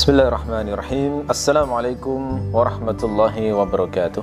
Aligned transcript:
بسم 0.00 0.16
الله 0.16 0.28
الرحمن 0.32 0.66
الرحيم 0.72 1.12
السلام 1.28 1.68
عليكم 1.72 2.20
ورحمة 2.56 3.00
الله 3.04 3.36
وبركاته 3.52 4.22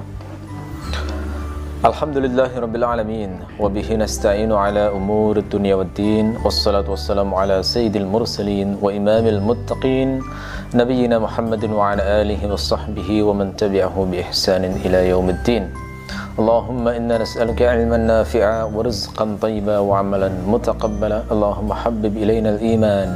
الحمد 1.85 2.17
لله 2.17 2.49
رب 2.57 2.75
العالمين 2.75 3.61
وبه 3.61 3.85
نستعين 3.95 4.49
على 4.49 4.89
أمور 4.89 5.37
الدنيا 5.37 5.75
والدين 5.75 6.41
والصلاة 6.41 6.89
والسلام 6.89 7.29
على 7.29 7.61
سيد 7.61 7.93
المرسلين 7.95 8.81
وإمام 8.81 9.25
المتقين 9.27 10.09
نبينا 10.73 11.19
محمد 11.21 11.69
وعلى 11.69 12.03
آله 12.25 12.41
وصحبه 12.53 13.09
ومن 13.23 13.53
تبعه 13.61 13.95
بإحسان 14.11 14.63
إلى 14.81 15.09
يوم 15.13 15.29
الدين 15.29 15.69
اللهم 16.37 16.87
إنا 16.87 17.17
نسألك 17.17 17.61
علما 17.61 17.97
نافعا 17.97 18.63
ورزقا 18.63 19.37
طيبا 19.41 19.77
وعملا 19.77 20.29
متقبلا 20.47 21.23
اللهم 21.33 21.69
حبب 21.73 22.13
إلينا 22.17 22.49
الإيمان 22.49 23.09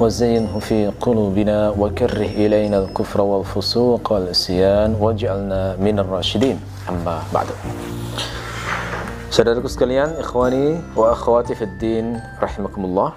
وزينه 0.00 0.52
في 0.58 0.92
قلوبنا 1.00 1.74
وكره 1.76 2.30
إلينا 2.36 2.78
الكفر 2.78 3.20
والفسوق 3.20 4.04
والعصيان 4.12 4.96
واجعلنا 5.00 5.76
من 5.76 5.98
الراشدين 5.98 6.56
أما 6.88 7.16
بعد 7.34 7.48
Saudaraku 9.30 9.70
sekalian, 9.70 10.18
ikhwani 10.18 10.82
wa 10.98 11.14
akhwati 11.14 11.54
fid 11.54 11.78
din 11.78 12.18
rahimakumullah. 12.42 13.14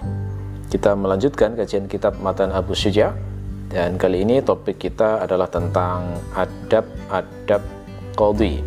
Kita 0.70 0.94
melanjutkan 0.94 1.58
kajian 1.58 1.90
kitab 1.90 2.22
Matan 2.22 2.54
Abu 2.54 2.77
Syuja 2.77 3.18
dan 3.74 3.98
kali 3.98 4.21
ini 4.21 4.38
topik 4.46 4.77
kita 4.77 5.26
adalah 5.26 5.49
tentang 5.49 6.21
adab-adab 6.38 7.66
qadhi 8.13 8.62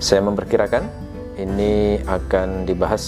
saya 0.00 0.22
memperkirakan 0.24 0.86
ini 1.36 2.00
akan 2.06 2.64
dibahas 2.64 3.04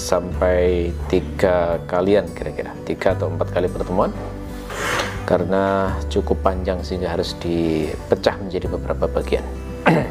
sampai 0.00 0.88
tiga 1.12 1.76
kalian 1.84 2.24
kira-kira. 2.32 2.72
Tiga 2.88 3.12
atau 3.12 3.28
empat 3.28 3.52
kali 3.52 3.68
pertemuan. 3.68 4.08
Karena 5.28 5.94
cukup 6.08 6.40
panjang 6.40 6.80
sehingga 6.80 7.12
harus 7.12 7.36
dipecah 7.38 8.40
menjadi 8.40 8.66
beberapa 8.72 9.04
bagian. 9.06 9.44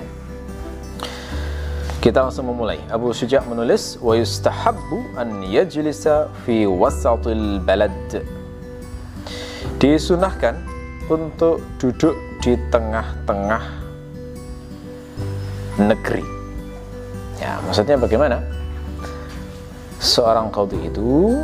Kita 1.99 2.23
langsung 2.23 2.47
memulai. 2.47 2.79
Abu 2.87 3.11
Syuja' 3.11 3.43
menulis 3.43 3.99
wa 3.99 4.15
yustahabbu 4.15 5.19
an 5.19 5.43
yajlisa 5.43 6.31
fi 6.47 6.63
wasatil 6.63 7.59
balad. 7.65 8.23
Disunahkan 9.83 10.55
untuk 11.11 11.59
duduk 11.75 12.15
di 12.39 12.55
tengah-tengah 12.71 13.63
negeri. 15.75 16.23
Ya, 17.43 17.59
maksudnya 17.67 17.99
bagaimana? 17.99 18.58
Seorang 20.00 20.47
qadhi 20.47 20.88
itu 20.88 21.44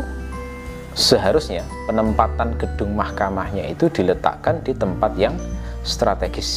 seharusnya 0.96 1.68
penempatan 1.92 2.56
gedung 2.56 2.96
mahkamahnya 2.96 3.68
itu 3.68 3.92
diletakkan 3.92 4.64
di 4.64 4.72
tempat 4.72 5.12
yang 5.20 5.36
strategis. 5.84 6.50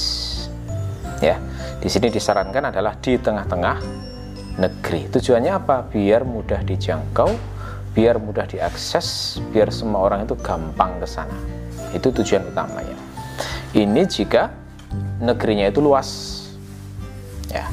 Ya, 1.19 1.43
di 1.83 1.91
sini 1.91 2.07
disarankan 2.07 2.71
adalah 2.71 2.95
di 3.03 3.19
tengah-tengah 3.19 3.83
negeri. 4.63 5.11
Tujuannya 5.11 5.53
apa? 5.59 5.91
Biar 5.91 6.23
mudah 6.23 6.63
dijangkau, 6.63 7.35
biar 7.99 8.23
mudah 8.23 8.47
diakses, 8.47 9.43
biar 9.51 9.75
semua 9.75 10.07
orang 10.07 10.23
itu 10.23 10.39
gampang 10.39 11.03
ke 11.03 11.07
sana. 11.11 11.35
Itu 11.91 12.15
tujuan 12.15 12.47
utamanya. 12.55 12.95
Ini 13.75 14.07
jika 14.07 14.55
negerinya 15.19 15.67
itu 15.69 15.83
luas 15.83 16.39
ya 17.49 17.65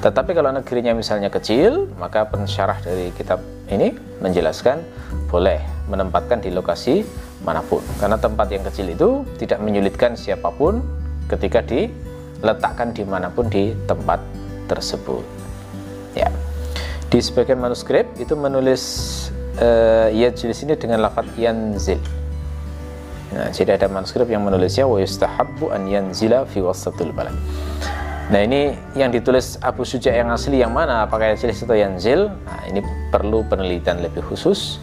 tetapi 0.00 0.30
kalau 0.32 0.54
negerinya 0.54 0.94
misalnya 0.94 1.28
kecil 1.28 1.90
maka 1.98 2.26
pensyarah 2.26 2.78
dari 2.80 3.10
kitab 3.14 3.42
ini 3.72 3.96
menjelaskan 4.20 4.84
boleh 5.28 5.60
menempatkan 5.88 6.40
di 6.40 6.52
lokasi 6.52 7.04
mana 7.44 7.60
pun. 7.60 7.84
Karena 8.00 8.16
tempat 8.16 8.48
yang 8.52 8.64
kecil 8.64 8.92
itu 8.92 9.08
tidak 9.36 9.60
menyulitkan 9.60 10.16
siapa 10.16 10.48
pun 10.52 10.80
ketika 11.28 11.60
diletakkan 11.64 12.92
di 12.92 13.04
mana 13.04 13.28
pun 13.28 13.48
di 13.48 13.76
tempat 13.84 14.20
tersebut. 14.68 15.24
Ya. 16.16 16.32
Di 17.12 17.20
sebagian 17.20 17.60
manuskrip 17.60 18.08
itu 18.18 18.34
menulis 18.34 18.82
uh, 19.60 20.08
ya 20.10 20.32
jenis 20.32 20.64
ini 20.64 20.74
dengan 20.74 21.04
lafaz 21.04 21.28
yanzil. 21.38 22.00
Nah, 23.34 23.50
jadi 23.50 23.74
ada 23.74 23.90
manuskrip 23.90 24.30
yang 24.30 24.46
menulisnya 24.46 24.86
wa 24.86 25.02
yustahabbu 25.02 25.74
an 25.74 25.90
yanzila 25.90 26.46
fi 26.46 26.62
wasatul 26.62 27.10
balad. 27.10 27.34
Nah 28.32 28.40
ini 28.40 28.72
yang 28.96 29.12
ditulis 29.12 29.60
Abu 29.60 29.84
Suja 29.84 30.08
yang 30.08 30.32
asli 30.32 30.64
yang 30.64 30.72
mana? 30.72 31.04
Apakah 31.04 31.36
Yanzilis 31.36 31.60
atau 31.60 31.76
Yanzil? 31.76 32.32
Nah 32.32 32.60
ini 32.64 32.80
perlu 33.12 33.44
penelitian 33.44 34.00
lebih 34.00 34.24
khusus 34.24 34.80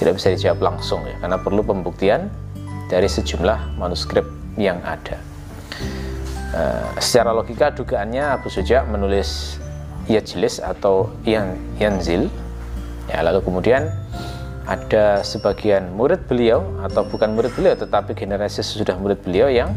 Tidak 0.00 0.16
bisa 0.16 0.32
dijawab 0.32 0.72
langsung 0.72 1.04
ya 1.04 1.20
Karena 1.20 1.36
perlu 1.36 1.60
pembuktian 1.60 2.32
dari 2.88 3.04
sejumlah 3.04 3.76
manuskrip 3.76 4.24
yang 4.56 4.80
ada 4.88 5.20
uh, 6.56 6.88
Secara 6.96 7.36
logika 7.36 7.68
dugaannya 7.76 8.40
Abu 8.40 8.48
Suja 8.48 8.88
menulis 8.88 9.60
Yajlis 10.08 10.64
atau 10.64 11.12
Yan, 11.28 11.60
Yanzil 11.76 12.32
ya, 13.12 13.20
Lalu 13.20 13.44
kemudian 13.44 13.92
ada 14.64 15.20
sebagian 15.20 15.92
murid 15.92 16.24
beliau 16.24 16.64
Atau 16.80 17.04
bukan 17.04 17.36
murid 17.36 17.52
beliau 17.52 17.76
tetapi 17.76 18.16
generasi 18.16 18.64
sesudah 18.64 18.96
murid 18.96 19.20
beliau 19.20 19.52
yang 19.52 19.76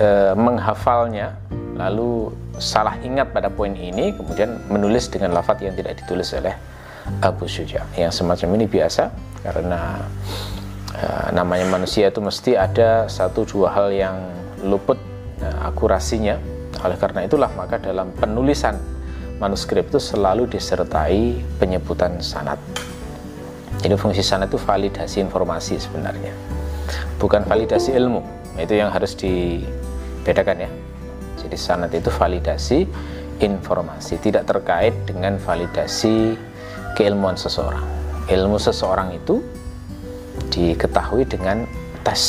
uh, 0.00 0.32
menghafalnya 0.36 1.36
lalu 1.74 2.30
salah 2.62 2.94
ingat 3.02 3.34
pada 3.34 3.50
poin 3.50 3.74
ini 3.74 4.14
kemudian 4.14 4.62
menulis 4.70 5.10
dengan 5.10 5.34
lafat 5.34 5.66
yang 5.66 5.74
tidak 5.74 5.98
ditulis 5.98 6.30
oleh 6.38 6.54
Abu 7.20 7.50
Syuja. 7.50 7.84
Yang 7.98 8.22
semacam 8.22 8.48
ini 8.56 8.66
biasa 8.70 9.10
karena 9.42 10.00
uh, 10.94 11.28
namanya 11.34 11.66
manusia 11.68 12.08
itu 12.08 12.22
mesti 12.22 12.54
ada 12.54 13.10
satu 13.10 13.44
dua 13.44 13.74
hal 13.74 13.90
yang 13.90 14.16
luput 14.62 14.96
uh, 15.42 15.68
akurasinya. 15.68 16.38
Oleh 16.84 16.98
karena 16.98 17.26
itulah 17.26 17.50
maka 17.54 17.80
dalam 17.80 18.12
penulisan 18.16 18.76
manuskrip 19.42 19.90
itu 19.90 19.98
selalu 19.98 20.46
disertai 20.46 21.42
penyebutan 21.58 22.22
sanat 22.22 22.58
jadi 23.82 23.98
fungsi 23.98 24.22
sanat 24.22 24.48
itu 24.48 24.56
validasi 24.56 25.20
informasi 25.20 25.76
sebenarnya 25.76 26.30
bukan 27.18 27.42
validasi 27.44 27.92
ilmu 27.98 28.22
itu 28.58 28.78
yang 28.78 28.90
harus 28.94 29.18
dibedakan 29.18 30.68
ya 30.68 30.70
jadi 31.44 31.56
sanad 31.60 31.92
itu 31.92 32.08
validasi 32.08 32.88
informasi, 33.42 34.16
tidak 34.22 34.46
terkait 34.46 34.94
dengan 35.04 35.36
validasi 35.36 36.38
keilmuan 36.94 37.34
seseorang. 37.34 37.84
Ilmu 38.30 38.56
seseorang 38.56 39.12
itu 39.12 39.42
diketahui 40.48 41.26
dengan 41.26 41.66
tes 42.06 42.22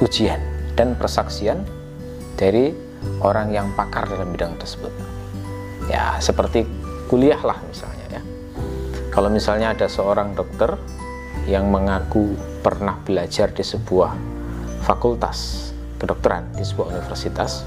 ujian 0.00 0.38
dan 0.78 0.94
persaksian 0.94 1.60
dari 2.38 2.72
orang 3.20 3.52
yang 3.52 3.68
pakar 3.74 4.06
dalam 4.08 4.32
bidang 4.32 4.56
tersebut. 4.56 4.92
Ya, 5.90 6.16
seperti 6.18 6.66
kuliah 7.10 7.38
lah 7.44 7.58
misalnya 7.68 8.06
ya. 8.18 8.22
Kalau 9.12 9.28
misalnya 9.28 9.76
ada 9.76 9.86
seorang 9.86 10.32
dokter 10.32 10.74
yang 11.46 11.70
mengaku 11.70 12.34
pernah 12.64 12.98
belajar 13.06 13.54
di 13.54 13.62
sebuah 13.62 14.35
fakultas 14.86 15.68
kedokteran 15.98 16.46
di 16.54 16.62
sebuah 16.62 16.94
universitas, 16.94 17.66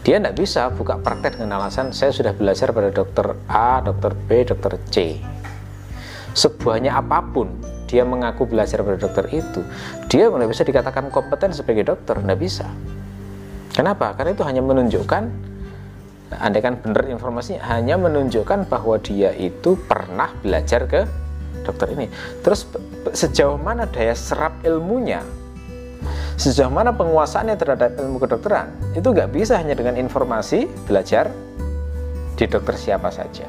dia 0.00 0.16
tidak 0.16 0.40
bisa 0.40 0.72
buka 0.72 0.96
praktek 0.96 1.36
dengan 1.36 1.60
alasan 1.60 1.92
saya 1.92 2.12
sudah 2.12 2.32
belajar 2.32 2.72
pada 2.72 2.88
dokter 2.88 3.36
A, 3.48 3.84
dokter 3.84 4.16
B, 4.16 4.44
dokter 4.48 4.80
C. 4.88 5.20
Sebuahnya 6.32 6.96
apa 6.96 7.20
pun 7.20 7.52
dia 7.84 8.02
mengaku 8.02 8.48
belajar 8.48 8.80
pada 8.80 8.96
dokter 8.96 9.28
itu, 9.30 9.60
dia 10.08 10.32
tidak 10.32 10.48
bisa 10.48 10.64
dikatakan 10.64 11.12
kompeten 11.12 11.52
sebagai 11.52 11.84
dokter, 11.84 12.16
tidak 12.16 12.38
bisa. 12.40 12.66
Kenapa? 13.76 14.16
Karena 14.16 14.32
itu 14.32 14.44
hanya 14.46 14.62
menunjukkan, 14.64 15.22
andaikan 16.40 16.80
benar 16.80 17.04
informasinya, 17.10 17.60
hanya 17.68 18.00
menunjukkan 18.00 18.66
bahwa 18.66 18.96
dia 18.98 19.30
itu 19.36 19.76
pernah 19.88 20.32
belajar 20.40 20.88
ke 20.88 21.04
dokter 21.62 21.92
ini. 21.96 22.06
Terus 22.42 22.66
sejauh 23.14 23.56
mana 23.56 23.86
daya 23.86 24.14
serap 24.14 24.58
ilmunya 24.66 25.43
sejauh 26.34 26.70
mana 26.70 26.90
penguasaannya 26.90 27.56
terhadap 27.58 27.94
ilmu 27.98 28.18
kedokteran 28.18 28.70
itu 28.98 29.06
nggak 29.06 29.30
bisa 29.30 29.58
hanya 29.58 29.78
dengan 29.78 29.94
informasi 29.98 30.66
belajar 30.86 31.30
di 32.34 32.44
dokter 32.50 32.74
siapa 32.74 33.10
saja. 33.14 33.46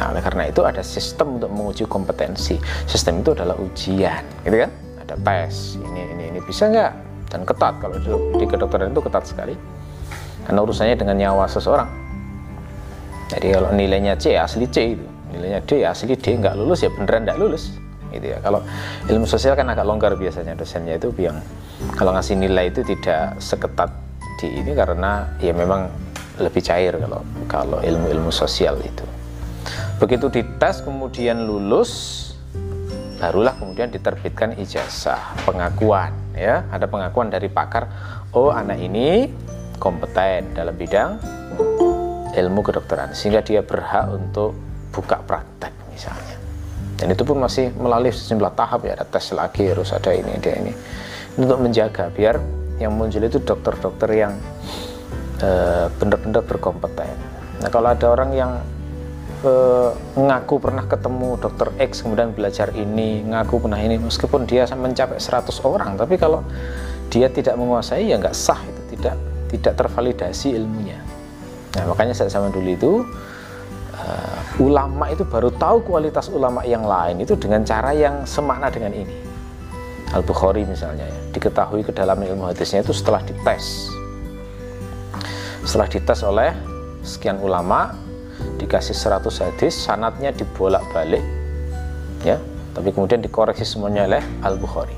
Nah, 0.00 0.16
oleh 0.16 0.24
karena 0.24 0.48
itu 0.48 0.64
ada 0.64 0.80
sistem 0.80 1.36
untuk 1.36 1.52
menguji 1.52 1.84
kompetensi. 1.84 2.56
Sistem 2.88 3.20
itu 3.20 3.36
adalah 3.36 3.52
ujian, 3.60 4.24
gitu 4.48 4.64
kan? 4.64 4.70
Ada 5.04 5.14
tes, 5.20 5.76
ini 5.76 6.08
ini 6.16 6.24
ini 6.32 6.40
bisa 6.40 6.72
nggak? 6.72 6.92
Dan 7.28 7.44
ketat 7.44 7.74
kalau 7.84 8.00
di, 8.00 8.08
di 8.40 8.46
kedokteran 8.48 8.96
itu 8.96 9.02
ketat 9.04 9.28
sekali. 9.28 9.52
Karena 10.48 10.60
urusannya 10.64 10.96
dengan 10.96 11.20
nyawa 11.20 11.44
seseorang. 11.44 11.90
Jadi 13.28 13.46
kalau 13.52 13.70
nilainya 13.76 14.16
C 14.16 14.40
asli 14.40 14.64
C 14.72 14.96
itu, 14.96 15.06
nilainya 15.30 15.60
D 15.62 15.86
asli 15.86 16.14
D 16.18 16.26
nggak 16.34 16.58
lulus 16.58 16.82
ya 16.82 16.90
beneran 16.90 17.22
nggak 17.22 17.38
lulus 17.38 17.78
gitu 18.12 18.36
ya. 18.36 18.38
Kalau 18.42 18.62
ilmu 19.06 19.26
sosial 19.26 19.54
kan 19.54 19.66
agak 19.70 19.86
longgar 19.86 20.14
biasanya 20.14 20.54
dosennya 20.54 20.98
itu 20.98 21.10
yang 21.18 21.38
kalau 21.96 22.12
ngasih 22.12 22.36
nilai 22.36 22.68
itu 22.68 22.84
tidak 22.84 23.40
seketat 23.40 23.90
di 24.40 24.60
ini 24.60 24.72
karena 24.72 25.36
ya 25.40 25.52
memang 25.52 25.88
lebih 26.40 26.64
cair 26.64 26.96
kalau 26.96 27.20
kalau 27.48 27.78
ilmu-ilmu 27.80 28.32
sosial 28.32 28.76
itu. 28.80 29.04
Begitu 30.00 30.32
dites 30.32 30.80
kemudian 30.80 31.44
lulus 31.44 32.18
barulah 33.20 33.52
kemudian 33.60 33.92
diterbitkan 33.92 34.56
ijazah 34.56 35.36
pengakuan 35.44 36.12
ya. 36.32 36.64
Ada 36.72 36.88
pengakuan 36.88 37.28
dari 37.28 37.52
pakar 37.52 37.88
oh 38.32 38.54
anak 38.54 38.80
ini 38.80 39.28
kompeten 39.80 40.52
dalam 40.52 40.76
bidang 40.76 41.20
ilmu 42.36 42.60
kedokteran 42.62 43.10
sehingga 43.16 43.42
dia 43.42 43.64
berhak 43.64 44.06
untuk 44.12 44.54
buka 44.94 45.18
praktek 45.24 45.74
misalnya 45.90 46.29
dan 47.00 47.16
itu 47.16 47.24
pun 47.24 47.40
masih 47.40 47.72
melalui 47.80 48.12
sejumlah 48.12 48.52
tahap 48.52 48.84
ya 48.84 48.92
ada 48.92 49.08
tes 49.08 49.32
lagi 49.32 49.72
harus 49.72 49.88
ada 49.96 50.12
ini 50.12 50.36
ada 50.36 50.52
ini. 50.52 50.72
Untuk 51.40 51.56
menjaga 51.56 52.12
biar 52.12 52.36
yang 52.76 52.92
muncul 52.92 53.24
itu 53.24 53.40
dokter-dokter 53.40 54.08
yang 54.12 54.36
uh, 55.40 55.88
benar-benar 55.96 56.44
berkompeten. 56.44 57.16
Nah 57.64 57.72
kalau 57.72 57.88
ada 57.88 58.04
orang 58.12 58.30
yang 58.36 58.52
uh, 59.48 59.96
ngaku 60.12 60.60
pernah 60.60 60.84
ketemu 60.84 61.40
dokter 61.40 61.72
X 61.80 62.04
kemudian 62.04 62.36
belajar 62.36 62.68
ini 62.76 63.24
ngaku 63.24 63.64
pernah 63.64 63.80
ini 63.80 63.96
meskipun 63.96 64.44
dia 64.44 64.68
mencapai 64.68 65.16
100 65.16 65.48
orang 65.64 65.96
tapi 65.96 66.20
kalau 66.20 66.44
dia 67.08 67.32
tidak 67.32 67.56
menguasai 67.56 68.12
ya 68.12 68.20
nggak 68.20 68.36
sah 68.36 68.60
itu 68.60 68.96
tidak 68.96 69.16
tidak 69.48 69.72
tervalidasi 69.80 70.52
ilmunya. 70.52 71.00
Nah 71.80 71.84
makanya 71.88 72.12
saat 72.12 72.28
zaman 72.28 72.52
dulu 72.52 72.68
itu 72.68 72.92
uh, 74.00 74.40
ulama 74.60 75.08
itu 75.12 75.22
baru 75.28 75.52
tahu 75.52 75.84
kualitas 75.84 76.32
ulama 76.32 76.64
yang 76.64 76.84
lain 76.84 77.20
itu 77.20 77.36
dengan 77.36 77.62
cara 77.64 77.92
yang 77.92 78.24
semakna 78.24 78.72
dengan 78.72 78.92
ini. 78.96 79.16
Al 80.10 80.26
Bukhari 80.26 80.66
misalnya 80.66 81.06
ya 81.06 81.18
diketahui 81.30 81.86
kedalaman 81.86 82.26
ilmu 82.26 82.50
hadisnya 82.50 82.82
itu 82.82 82.90
setelah 82.90 83.22
dites. 83.22 83.86
Setelah 85.62 85.86
dites 85.86 86.20
oleh 86.26 86.50
sekian 87.06 87.38
ulama 87.38 87.94
dikasih 88.58 88.96
100 88.96 89.22
hadis 89.44 89.72
sanatnya 89.76 90.34
dibolak-balik 90.34 91.22
ya. 92.26 92.40
Tapi 92.70 92.94
kemudian 92.94 93.18
dikoreksi 93.18 93.66
semuanya 93.66 94.06
oleh 94.06 94.22
Al-Bukhari. 94.46 94.94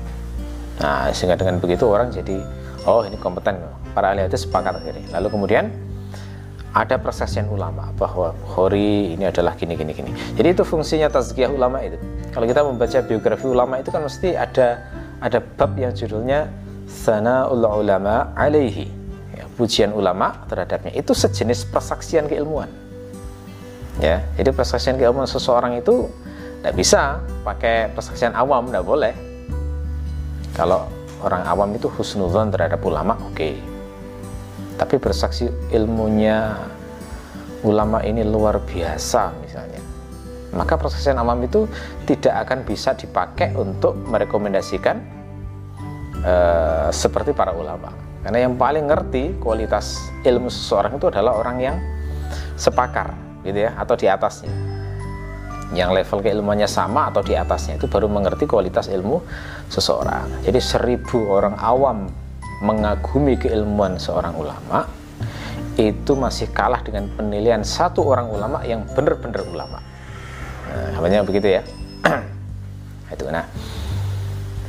Nah 0.81 1.09
sehingga 1.13 1.37
dengan 1.37 1.61
begitu 1.61 1.85
orang 1.89 2.09
jadi 2.09 2.41
oh 2.89 3.05
ini 3.05 3.17
kompeten. 3.21 3.61
Para 3.93 4.09
ahli 4.09 4.25
hadis 4.25 4.49
sepakat 4.49 4.81
ini 4.89 5.05
lalu 5.13 5.29
kemudian 5.29 5.69
ada 6.73 6.97
persaksian 6.97 7.45
ulama 7.53 7.93
bahwa 7.93 8.33
Bukhari 8.33 9.13
ini 9.13 9.29
adalah 9.29 9.53
gini 9.53 9.77
gini 9.77 9.93
gini. 9.93 10.09
Jadi 10.33 10.57
itu 10.57 10.65
fungsinya 10.65 11.05
tazkiyah 11.13 11.53
ulama 11.53 11.85
itu. 11.85 12.01
Kalau 12.33 12.49
kita 12.49 12.65
membaca 12.65 12.97
biografi 13.05 13.45
ulama 13.45 13.77
itu 13.77 13.93
kan 13.93 14.01
mesti 14.01 14.33
ada 14.33 14.81
ada 15.21 15.39
bab 15.39 15.77
yang 15.77 15.93
judulnya 15.93 16.49
Sana'ul 16.89 17.61
Ulama 17.61 18.33
alaihi. 18.33 18.89
Ya, 19.37 19.45
pujian 19.53 19.93
ulama 19.93 20.45
terhadapnya. 20.49 20.93
Itu 20.97 21.13
sejenis 21.13 21.69
persaksian 21.69 22.25
keilmuan. 22.25 22.69
Ya 24.01 24.25
jadi 24.33 24.49
persaksian 24.49 24.97
keilmuan 24.97 25.29
seseorang 25.29 25.77
itu 25.77 26.09
tidak 26.59 26.73
bisa 26.73 27.21
pakai 27.45 27.93
persaksian 27.93 28.33
awam 28.33 28.73
tidak 28.73 28.81
boleh. 28.81 29.13
Kalau 30.57 30.89
orang 31.21 31.45
awam 31.45 31.69
itu 31.77 31.85
husnuzon 31.85 32.49
terhadap 32.49 32.81
ulama 32.81 33.13
oke. 33.21 33.37
okay. 33.37 33.72
Tapi 34.83 34.99
bersaksi 34.99 35.47
ilmunya 35.71 36.59
ulama 37.63 38.03
ini 38.03 38.19
luar 38.27 38.59
biasa 38.59 39.31
misalnya. 39.39 39.79
Maka 40.51 40.75
persaksian 40.75 41.15
awam 41.15 41.39
itu 41.47 41.71
tidak 42.03 42.43
akan 42.43 42.67
bisa 42.67 42.91
dipakai 42.91 43.55
untuk 43.55 43.95
merekomendasikan 44.11 44.99
uh, 46.19 46.91
seperti 46.91 47.31
para 47.31 47.55
ulama. 47.55 47.95
Karena 48.27 48.43
yang 48.43 48.59
paling 48.59 48.91
ngerti 48.91 49.39
kualitas 49.39 50.11
ilmu 50.27 50.51
seseorang 50.51 50.99
itu 50.99 51.07
adalah 51.07 51.39
orang 51.39 51.57
yang 51.63 51.75
sepakar 52.59 53.15
gitu 53.47 53.63
ya 53.63 53.71
atau 53.79 53.95
di 53.95 54.11
atasnya. 54.11 54.51
Yang 55.73 56.03
level 56.03 56.19
keilmuannya 56.27 56.67
sama 56.67 57.07
atau 57.07 57.23
di 57.23 57.39
atasnya 57.39 57.79
itu 57.79 57.87
baru 57.87 58.11
mengerti 58.11 58.45
kualitas 58.45 58.91
ilmu 58.91 59.23
seseorang. 59.71 60.43
Jadi 60.43 60.59
seribu 60.59 61.31
orang 61.31 61.55
awam 61.55 62.22
mengagumi 62.63 63.35
keilmuan 63.35 63.99
seorang 63.99 64.31
ulama 64.39 64.87
itu 65.75 66.13
masih 66.15 66.47
kalah 66.55 66.79
dengan 66.79 67.11
penilaian 67.11 67.65
satu 67.65 68.07
orang 68.07 68.29
ulama 68.31 68.63
yang 68.63 68.87
benar-benar 68.95 69.43
ulama. 69.43 69.83
Nah, 70.69 70.89
namanya 70.95 71.25
begitu 71.27 71.59
ya. 71.59 71.61
Itu 73.13 73.27
nah. 73.29 73.45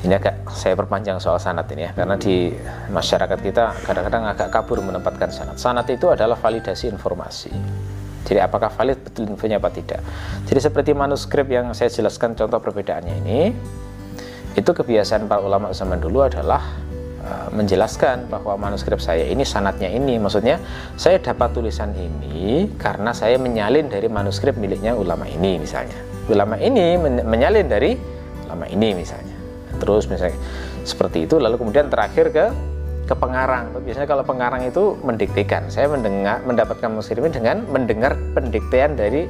Ini 0.04 0.20
agak 0.20 0.52
saya 0.52 0.76
perpanjang 0.76 1.16
soal 1.16 1.40
sanat 1.40 1.64
ini 1.72 1.88
ya 1.88 1.96
karena 1.96 2.20
di 2.20 2.52
masyarakat 2.92 3.40
kita 3.40 3.72
kadang-kadang 3.88 4.28
agak 4.28 4.52
kabur 4.52 4.84
menempatkan 4.84 5.32
sanat. 5.32 5.56
Sanat 5.56 5.88
itu 5.88 6.12
adalah 6.12 6.36
validasi 6.36 6.92
informasi. 6.92 7.48
Jadi 8.28 8.36
apakah 8.36 8.68
valid 8.68 9.00
betul 9.00 9.32
infonya 9.32 9.56
apa 9.56 9.72
tidak. 9.72 10.04
Jadi 10.44 10.60
seperti 10.60 10.92
manuskrip 10.92 11.48
yang 11.48 11.72
saya 11.72 11.88
jelaskan 11.88 12.36
contoh 12.36 12.60
perbedaannya 12.60 13.14
ini, 13.24 13.40
itu 14.60 14.70
kebiasaan 14.76 15.24
para 15.24 15.40
ulama 15.40 15.72
zaman 15.72 15.96
dulu 15.96 16.20
adalah 16.20 16.83
uh, 17.24 17.48
menjelaskan 17.50 18.28
bahwa 18.28 18.54
manuskrip 18.60 19.00
saya 19.00 19.24
ini 19.24 19.42
sanatnya 19.42 19.88
ini, 19.88 20.20
maksudnya 20.20 20.60
saya 20.94 21.18
dapat 21.18 21.56
tulisan 21.56 21.90
ini 21.96 22.70
karena 22.76 23.10
saya 23.16 23.40
menyalin 23.40 23.88
dari 23.88 24.06
manuskrip 24.06 24.54
miliknya 24.60 24.92
ulama 24.94 25.24
ini 25.26 25.58
misalnya. 25.58 25.96
Ulama 26.28 26.56
ini 26.56 26.96
men 26.96 27.24
menyalin 27.24 27.68
dari 27.68 27.96
ulama 28.48 28.68
ini 28.68 28.96
misalnya. 28.96 29.36
Terus 29.80 30.06
misalnya 30.06 30.38
seperti 30.84 31.26
itu, 31.26 31.40
lalu 31.40 31.60
kemudian 31.60 31.88
terakhir 31.90 32.30
ke 32.30 32.46
ke 33.04 33.14
pengarang. 33.16 33.68
Biasanya 33.84 34.08
kalau 34.08 34.24
pengarang 34.24 34.64
itu 34.64 34.96
mendiktekan. 35.04 35.68
Saya 35.68 35.92
mendengar 35.92 36.40
mendapatkan 36.44 36.88
manuskrip 36.88 37.20
ini 37.20 37.32
dengan 37.32 37.68
mendengar 37.68 38.16
pendiktean 38.32 38.96
dari 38.96 39.28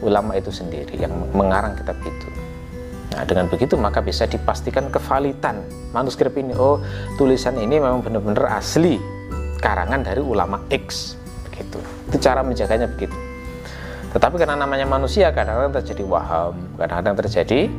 ulama 0.00 0.32
itu 0.36 0.48
sendiri 0.48 0.96
yang 0.96 1.12
mengarang 1.36 1.76
kitab 1.76 1.96
itu. 2.00 2.39
Nah, 3.10 3.26
dengan 3.26 3.50
begitu 3.50 3.74
maka 3.74 3.98
bisa 3.98 4.24
dipastikan 4.26 4.86
kevalitan 4.88 5.66
manuskrip 5.90 6.34
ini. 6.38 6.54
Oh, 6.54 6.78
tulisan 7.18 7.58
ini 7.58 7.82
memang 7.82 8.02
benar-benar 8.06 8.58
asli 8.58 9.02
karangan 9.58 10.06
dari 10.06 10.22
ulama 10.22 10.62
X. 10.70 11.18
Begitu. 11.50 11.78
Itu 12.12 12.16
cara 12.22 12.40
menjaganya 12.46 12.86
begitu. 12.86 13.14
Tetapi 14.10 14.38
karena 14.38 14.58
namanya 14.58 14.86
manusia 14.86 15.30
kadang-kadang 15.30 15.82
terjadi 15.82 16.02
waham, 16.06 16.54
kadang-kadang 16.78 17.14
terjadi 17.26 17.70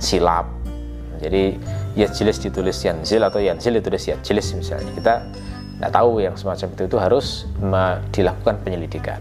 silap. 0.00 0.48
Jadi 1.22 1.56
ya 1.92 2.08
jelas 2.08 2.40
ditulis 2.40 2.76
yanzil 2.80 3.20
atau 3.20 3.40
yanzil 3.40 3.76
ditulis 3.76 4.08
ya 4.08 4.16
jelas 4.24 4.48
misalnya 4.56 4.88
kita 4.96 5.14
tidak 5.76 5.90
tahu 5.92 6.24
yang 6.24 6.34
semacam 6.38 6.68
itu 6.72 6.82
itu 6.88 6.96
harus 6.96 7.26
dilakukan 8.12 8.54
penyelidikan 8.64 9.20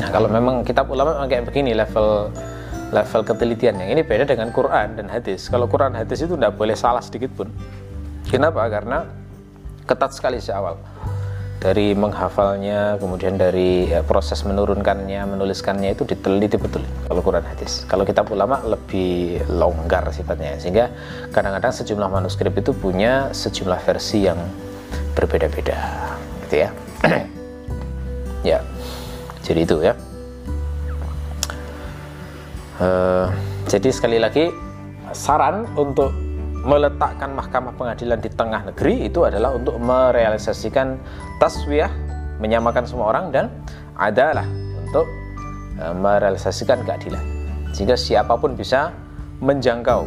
nah 0.00 0.08
kalau 0.08 0.32
memang 0.32 0.64
kitab 0.64 0.88
ulama 0.88 1.20
memang 1.20 1.28
kayak 1.28 1.44
begini 1.44 1.76
level 1.76 2.32
level 2.92 3.20
ketelitian 3.24 3.80
yang 3.80 3.90
ini 3.90 4.04
beda 4.04 4.28
dengan 4.28 4.52
Quran 4.52 5.00
dan 5.00 5.08
hadis. 5.08 5.48
Kalau 5.48 5.66
Quran 5.66 5.96
hadis 5.96 6.22
itu 6.22 6.36
tidak 6.36 6.54
boleh 6.60 6.76
salah 6.76 7.00
sedikit 7.00 7.32
pun. 7.32 7.48
Kenapa? 8.28 8.68
Karena 8.68 9.08
ketat 9.88 10.12
sekali 10.14 10.38
sejak 10.38 10.60
awal 10.60 10.76
dari 11.62 11.94
menghafalnya 11.94 12.98
kemudian 12.98 13.38
dari 13.38 13.86
ya, 13.86 14.02
proses 14.02 14.42
menurunkannya 14.42 15.22
menuliskannya 15.30 15.94
itu 15.94 16.02
diteliti 16.02 16.58
betul 16.58 16.82
kalau 17.06 17.22
Quran 17.22 17.46
hadis. 17.46 17.86
Kalau 17.86 18.02
kitab 18.02 18.26
ulama 18.34 18.58
lebih 18.66 19.46
longgar 19.46 20.10
sifatnya 20.10 20.58
sehingga 20.58 20.90
kadang-kadang 21.30 21.70
sejumlah 21.70 22.10
manuskrip 22.10 22.52
itu 22.58 22.74
punya 22.74 23.30
sejumlah 23.30 23.78
versi 23.78 24.26
yang 24.26 24.42
berbeda-beda 25.14 25.78
gitu 26.46 26.66
ya. 26.66 26.70
Ya 28.42 28.58
jadi 29.46 29.62
itu 29.62 29.78
ya 29.86 29.94
uh, 32.82 33.30
jadi 33.70 33.88
sekali 33.94 34.18
lagi 34.18 34.50
saran 35.14 35.70
untuk 35.78 36.10
meletakkan 36.62 37.34
mahkamah 37.34 37.74
pengadilan 37.74 38.18
di 38.22 38.30
tengah 38.30 38.62
negeri 38.70 39.06
itu 39.10 39.26
adalah 39.26 39.54
untuk 39.54 39.78
merealisasikan 39.82 40.98
taswiyah 41.42 41.90
menyamakan 42.38 42.86
semua 42.86 43.10
orang 43.14 43.34
dan 43.34 43.50
adalah 43.98 44.46
untuk 44.82 45.06
e, 45.78 45.84
merealisasikan 45.94 46.86
keadilan. 46.86 47.22
Sehingga 47.74 47.98
siapa 47.98 48.38
pun 48.38 48.54
bisa 48.54 48.94
menjangkau. 49.42 50.06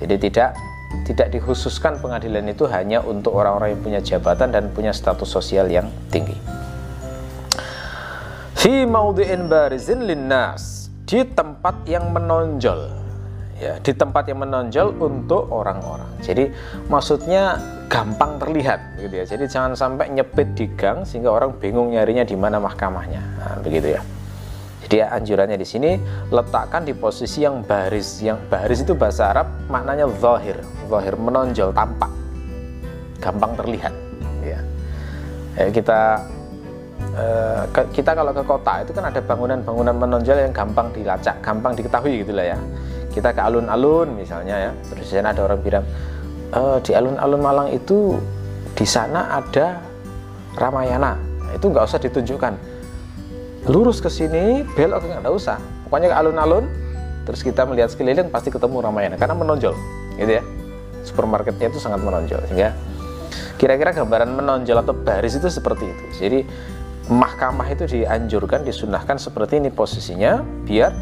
Jadi 0.00 0.14
tidak 0.28 0.56
tidak 1.04 1.28
dikhususkan 1.36 2.00
pengadilan 2.00 2.48
itu 2.48 2.64
hanya 2.68 3.04
untuk 3.04 3.36
orang-orang 3.36 3.76
yang 3.76 3.82
punya 3.84 4.00
jabatan 4.00 4.48
dan 4.52 4.72
punya 4.72 4.92
status 4.96 5.28
sosial 5.28 5.68
yang 5.68 5.92
tinggi. 6.08 6.36
Fi 8.56 8.88
maudhi'in 8.88 9.52
barizin 9.52 10.08
linnas 10.08 10.87
di 11.08 11.24
tempat 11.24 11.88
yang 11.88 12.12
menonjol 12.12 13.08
ya 13.58 13.74
di 13.82 13.90
tempat 13.90 14.30
yang 14.30 14.46
menonjol 14.46 14.94
untuk 15.02 15.50
orang-orang. 15.50 16.06
Jadi 16.22 16.46
maksudnya 16.86 17.58
gampang 17.90 18.38
terlihat 18.38 19.02
gitu 19.02 19.14
ya. 19.18 19.24
Jadi 19.26 19.44
jangan 19.50 19.74
sampai 19.74 20.14
nyepit 20.14 20.54
di 20.54 20.70
gang 20.78 21.02
sehingga 21.02 21.34
orang 21.34 21.58
bingung 21.58 21.90
nyarinya 21.90 22.22
di 22.22 22.38
mana 22.38 22.62
mahkamahnya. 22.62 23.18
Nah, 23.18 23.58
begitu 23.58 23.98
ya. 23.98 24.02
Jadi 24.86 24.94
ya, 25.04 25.06
anjurannya 25.10 25.58
di 25.58 25.66
sini 25.66 25.90
letakkan 26.30 26.86
di 26.86 26.94
posisi 26.94 27.42
yang 27.42 27.66
baris. 27.66 28.22
Yang 28.22 28.38
baris 28.46 28.78
itu 28.86 28.94
bahasa 28.94 29.34
Arab 29.34 29.50
maknanya 29.66 30.06
zahir, 30.22 30.62
zahir 30.86 31.14
menonjol, 31.18 31.74
tampak. 31.74 32.08
Gampang 33.18 33.58
terlihat 33.58 33.90
ya. 34.46 34.62
ya 35.58 35.66
kita 35.74 36.22
eh, 37.18 37.62
kita 37.94 38.14
kalau 38.14 38.32
ke 38.34 38.42
kota 38.42 38.82
itu 38.82 38.92
kan 38.94 39.10
ada 39.10 39.20
bangunan-bangunan 39.22 39.94
menonjol 39.94 40.38
yang 40.38 40.52
gampang 40.54 40.90
dilacak, 40.94 41.38
gampang 41.42 41.74
diketahui 41.74 42.22
gitulah 42.22 42.46
ya. 42.54 42.58
Kita 43.08 43.34
ke 43.34 43.40
alun-alun 43.42 44.14
misalnya 44.14 44.68
ya 44.68 44.70
terus 44.86 45.10
di 45.10 45.14
sana 45.18 45.34
ada 45.34 45.42
orang 45.48 45.58
bilang 45.64 45.84
uh, 46.54 46.78
di 46.80 46.92
alun-alun 46.94 47.40
Malang 47.40 47.68
itu 47.74 48.16
di 48.72 48.86
sana 48.86 49.42
ada 49.42 49.82
Ramayana. 50.54 51.18
Nah, 51.18 51.52
itu 51.54 51.66
nggak 51.66 51.84
usah 51.84 51.98
ditunjukkan. 51.98 52.54
Lurus 53.68 53.98
ke 54.00 54.08
sini 54.08 54.62
belok 54.76 55.04
nggak 55.04 55.34
usah. 55.34 55.58
Pokoknya 55.88 56.14
ke 56.14 56.16
alun-alun 56.16 56.64
terus 57.28 57.44
kita 57.44 57.68
melihat 57.68 57.92
sekeliling 57.92 58.32
pasti 58.32 58.48
ketemu 58.48 58.80
Ramayana 58.80 59.16
karena 59.20 59.34
menonjol 59.36 59.74
gitu 60.16 60.32
ya. 60.38 60.42
Supermarketnya 61.04 61.72
itu 61.72 61.80
sangat 61.80 62.00
menonjol 62.04 62.40
sehingga 62.48 62.76
kira-kira 63.58 63.90
gambaran 63.92 64.30
menonjol 64.32 64.78
atau 64.80 64.94
baris 64.94 65.34
itu 65.36 65.48
seperti 65.50 65.90
itu. 65.90 66.04
Jadi 66.16 66.38
mahkamah 67.08 67.68
itu 67.72 67.88
dianjurkan 67.88 68.64
disunahkan 68.64 69.16
seperti 69.16 69.60
ini 69.60 69.72
posisinya 69.72 70.44
biar 70.68 70.92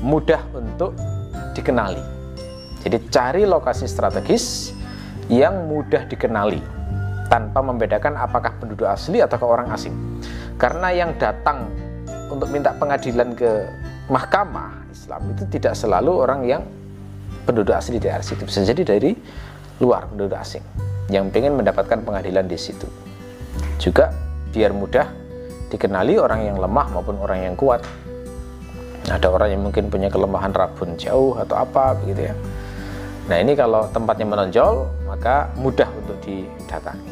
mudah 0.00 0.40
untuk 0.56 0.96
dikenali 1.52 2.16
jadi 2.86 3.02
cari 3.10 3.42
lokasi 3.42 3.90
strategis 3.90 4.70
yang 5.26 5.66
mudah 5.66 6.06
dikenali 6.06 6.62
tanpa 7.26 7.58
membedakan 7.58 8.14
apakah 8.14 8.54
penduduk 8.62 8.86
asli 8.86 9.18
atau 9.18 9.42
orang 9.42 9.74
asing. 9.74 9.90
Karena 10.54 10.94
yang 10.94 11.18
datang 11.18 11.66
untuk 12.30 12.46
minta 12.54 12.70
pengadilan 12.78 13.34
ke 13.34 13.66
mahkamah 14.06 14.86
Islam 14.94 15.34
itu 15.34 15.42
tidak 15.50 15.74
selalu 15.74 16.14
orang 16.14 16.40
yang 16.46 16.62
penduduk 17.42 17.74
asli 17.74 17.98
di 17.98 18.06
daerah 18.06 18.22
situ. 18.22 18.46
Bisa 18.46 18.62
jadi 18.62 18.86
dari 18.86 19.18
luar 19.82 20.06
penduduk 20.06 20.38
asing 20.38 20.62
yang 21.10 21.26
ingin 21.34 21.58
mendapatkan 21.58 22.06
pengadilan 22.06 22.46
di 22.46 22.54
situ. 22.54 22.86
Juga 23.82 24.14
biar 24.54 24.70
mudah 24.70 25.10
dikenali 25.76 26.16
orang 26.16 26.48
yang 26.48 26.56
lemah 26.56 26.88
maupun 26.96 27.20
orang 27.20 27.44
yang 27.44 27.54
kuat. 27.54 27.84
Ada 29.06 29.30
orang 29.30 29.54
yang 29.54 29.62
mungkin 29.62 29.86
punya 29.92 30.10
kelemahan 30.10 30.50
rabun 30.50 30.98
jauh 30.98 31.38
atau 31.38 31.62
apa 31.62 31.94
begitu 31.94 32.32
ya 32.32 32.34
Nah 33.26 33.42
ini 33.42 33.58
kalau 33.58 33.90
tempatnya 33.90 34.26
menonjol 34.26 34.86
maka 35.06 35.50
mudah 35.58 35.90
untuk 35.98 36.18
didatangi. 36.22 37.10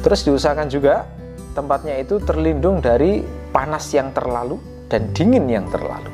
Terus 0.00 0.24
diusahakan 0.24 0.68
juga 0.72 1.04
tempatnya 1.52 2.00
itu 2.00 2.16
terlindung 2.24 2.80
dari 2.80 3.20
panas 3.52 3.92
yang 3.92 4.12
terlalu 4.16 4.56
dan 4.88 5.12
dingin 5.12 5.44
yang 5.44 5.68
terlalu. 5.68 6.08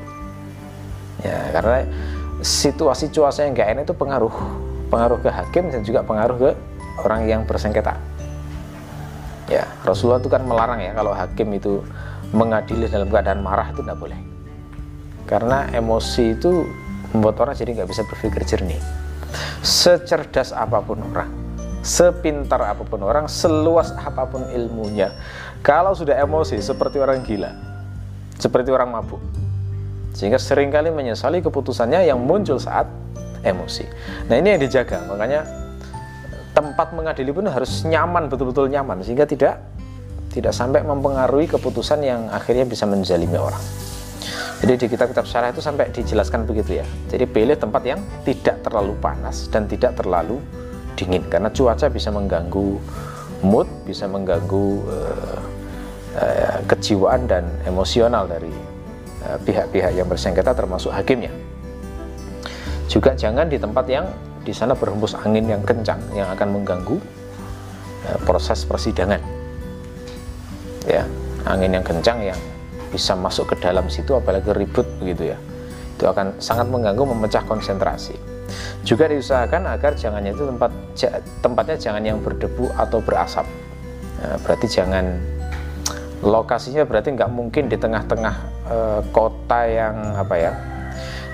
Ya 1.22 1.38
karena 1.54 1.86
situasi 2.42 3.14
cuaca 3.14 3.46
yang 3.46 3.54
gak 3.54 3.68
enak 3.78 3.82
itu 3.86 3.94
pengaruh 3.94 4.34
pengaruh 4.90 5.18
ke 5.22 5.30
hakim 5.30 5.70
dan 5.70 5.80
juga 5.86 6.02
pengaruh 6.02 6.36
ke 6.36 6.50
orang 7.06 7.30
yang 7.30 7.40
bersengketa. 7.46 7.94
Ya 9.50 9.68
Rasulullah 9.84 10.20
itu 10.20 10.32
kan 10.32 10.42
melarang 10.44 10.80
ya 10.80 10.96
kalau 10.96 11.12
hakim 11.12 11.52
itu 11.52 11.84
mengadili 12.32 12.88
dalam 12.88 13.12
keadaan 13.12 13.44
marah 13.44 13.68
itu 13.70 13.84
tidak 13.84 13.98
boleh. 14.00 14.18
Karena 15.24 15.68
emosi 15.72 16.36
itu 16.36 16.64
membuat 17.14 17.38
orang 17.46 17.54
jadi 17.54 17.70
nggak 17.78 17.88
bisa 17.94 18.02
berpikir 18.10 18.42
jernih 18.42 18.82
secerdas 19.62 20.50
apa 20.50 20.82
pun 20.82 20.98
orang 21.14 21.30
sepintar 21.86 22.58
apa 22.58 22.82
pun 22.82 23.00
orang 23.06 23.30
seluas 23.30 23.94
apa 23.94 24.26
pun 24.26 24.42
ilmunya 24.50 25.14
kalau 25.62 25.94
sudah 25.94 26.18
emosi 26.18 26.58
seperti 26.58 26.98
orang 26.98 27.22
gila 27.22 27.54
seperti 28.36 28.74
orang 28.74 28.90
mabuk 28.90 29.22
sehingga 30.14 30.38
sering 30.42 30.70
kali 30.70 30.90
menyesali 30.90 31.42
keputusannya 31.42 32.06
yang 32.06 32.18
muncul 32.18 32.58
saat 32.58 32.90
emosi 33.46 33.86
nah 34.26 34.34
ini 34.34 34.58
yang 34.58 34.60
dijaga 34.64 35.06
makanya 35.06 35.44
tempat 36.54 36.94
mengadili 36.94 37.34
pun 37.34 37.50
harus 37.50 37.82
nyaman 37.84 38.30
betul-betul 38.30 38.70
nyaman 38.70 39.02
sehingga 39.02 39.26
tidak 39.26 39.60
tidak 40.30 40.54
sampai 40.54 40.86
mempengaruhi 40.86 41.50
keputusan 41.50 42.00
yang 42.02 42.30
akhirnya 42.30 42.66
bisa 42.66 42.86
menzalimi 42.86 43.38
orang 43.38 43.62
jadi 44.64 44.80
di 44.80 44.86
kitab-kitab 44.88 45.28
syarah 45.28 45.52
itu 45.52 45.60
sampai 45.60 45.92
dijelaskan 45.92 46.48
begitu 46.48 46.80
ya. 46.80 46.86
Jadi 47.12 47.28
pilih 47.28 47.52
tempat 47.52 47.84
yang 47.84 48.00
tidak 48.24 48.64
terlalu 48.64 48.96
panas 48.96 49.44
dan 49.52 49.68
tidak 49.68 49.92
terlalu 49.92 50.40
dingin 50.96 51.20
karena 51.28 51.52
cuaca 51.52 51.92
bisa 51.92 52.08
mengganggu 52.08 52.80
mood, 53.44 53.68
bisa 53.84 54.08
mengganggu 54.08 54.66
uh, 54.88 55.40
uh, 56.16 56.58
kejiwaan 56.64 57.28
dan 57.28 57.44
emosional 57.68 58.24
dari 58.24 58.48
eh, 59.26 59.36
pihak-pihak 59.44 59.92
uh, 59.92 59.96
yang 60.00 60.08
bersengketa 60.08 60.56
termasuk 60.56 60.96
hakimnya. 60.96 61.34
Juga 62.88 63.12
jangan 63.12 63.52
di 63.52 63.60
tempat 63.60 63.84
yang 63.84 64.08
di 64.44 64.52
sana 64.52 64.76
berhembus 64.76 65.16
angin 65.16 65.48
yang 65.48 65.64
kencang 65.64 65.98
yang 66.12 66.28
akan 66.30 66.60
mengganggu 66.60 67.00
uh, 68.06 68.18
proses 68.28 68.62
persidangan. 68.68 69.18
Ya, 70.84 71.08
angin 71.48 71.72
yang 71.72 71.84
kencang 71.84 72.20
yang 72.20 72.40
bisa 72.92 73.16
masuk 73.16 73.56
ke 73.56 73.64
dalam 73.64 73.88
situ 73.88 74.12
apalagi 74.12 74.52
ribut 74.52 74.84
begitu 75.00 75.32
ya. 75.32 75.38
Itu 75.96 76.06
akan 76.06 76.38
sangat 76.38 76.68
mengganggu 76.68 77.02
memecah 77.02 77.42
konsentrasi. 77.48 78.14
Juga 78.84 79.08
diusahakan 79.08 79.64
agar 79.72 79.96
jangannya 79.96 80.36
itu 80.36 80.44
tempat 80.44 80.70
tempatnya 81.40 81.76
jangan 81.80 82.02
yang 82.04 82.18
berdebu 82.20 82.68
atau 82.76 83.00
berasap. 83.00 83.48
Nah, 84.20 84.36
berarti 84.44 84.68
jangan 84.68 85.16
lokasinya 86.24 86.84
berarti 86.88 87.12
nggak 87.16 87.30
mungkin 87.32 87.68
di 87.68 87.76
tengah-tengah 87.76 88.34
e, 88.64 88.76
kota 89.12 89.60
yang 89.68 89.96
apa 90.16 90.34
ya 90.40 90.52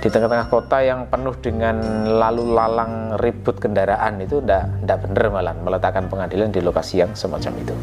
di 0.00 0.09
tengah-tengah 0.09 0.49
kota 0.49 0.80
yang 0.80 1.04
penuh 1.12 1.37
dengan 1.45 1.76
lalu 2.09 2.57
lalang 2.57 3.21
ribut 3.21 3.61
kendaraan 3.61 4.16
itu 4.25 4.40
ndak 4.40 4.88
ndak 4.88 4.99
bener 5.04 5.28
malah 5.28 5.52
meletakkan 5.61 6.09
pengadilan 6.09 6.49
di 6.49 6.64
lokasi 6.64 7.04
yang 7.04 7.12
semacam 7.12 7.52
itu. 7.61 7.75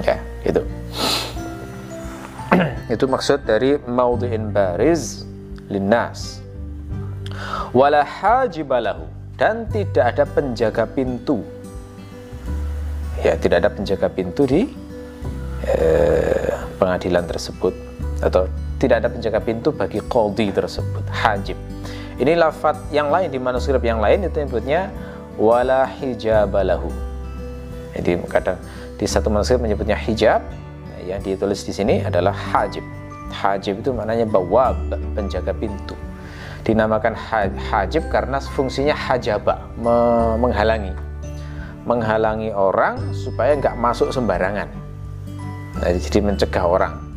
Ya 0.00 0.16
itu 0.48 0.64
itu 2.96 3.04
maksud 3.04 3.44
dari 3.44 3.76
maudhi'in 3.84 4.48
bariz 4.48 5.28
linnas. 5.68 6.40
Wala 7.76 8.00
hajibalahu 8.00 9.04
dan 9.36 9.68
tidak 9.68 10.16
ada 10.16 10.24
penjaga 10.24 10.88
pintu. 10.88 11.44
Ya 13.20 13.36
tidak 13.36 13.68
ada 13.68 13.68
penjaga 13.68 14.08
pintu 14.08 14.48
di 14.48 14.72
eh, 15.68 16.56
pengadilan 16.80 17.28
tersebut 17.28 17.76
atau 18.20 18.48
tidak 18.80 19.04
ada 19.04 19.08
penjaga 19.12 19.40
pintu 19.40 19.72
bagi 19.72 20.00
qadhi 20.04 20.52
tersebut 20.52 21.04
hajib 21.10 21.56
ini 22.20 22.36
lafat 22.36 22.76
yang 22.92 23.08
lain 23.08 23.32
di 23.32 23.40
manuskrip 23.40 23.80
yang 23.80 24.00
lain 24.00 24.28
itu 24.28 24.44
nyebutnya 24.44 24.92
wala 25.40 25.88
hijabalahu 25.88 26.88
jadi 27.96 28.20
kadang 28.28 28.60
di 29.00 29.08
satu 29.08 29.32
manuskrip 29.32 29.58
menyebutnya 29.64 29.96
hijab 29.96 30.44
yang 31.04 31.20
ditulis 31.24 31.66
di 31.66 31.72
sini 31.74 32.04
adalah 32.04 32.30
hajib. 32.32 32.84
Hajib 33.30 33.82
itu 33.82 33.90
maknanya 33.94 34.26
bawab, 34.26 34.76
penjaga 35.14 35.54
pintu. 35.54 35.94
Dinamakan 36.62 37.16
hajib 37.72 38.06
karena 38.12 38.38
fungsinya 38.38 38.94
hajaba, 38.94 39.64
menghalangi. 40.38 40.92
Menghalangi 41.88 42.52
orang 42.52 43.00
supaya 43.16 43.56
nggak 43.56 43.74
masuk 43.80 44.12
sembarangan. 44.12 44.68
Nah, 45.80 45.90
jadi 45.96 46.20
mencegah 46.20 46.66
orang. 46.66 47.09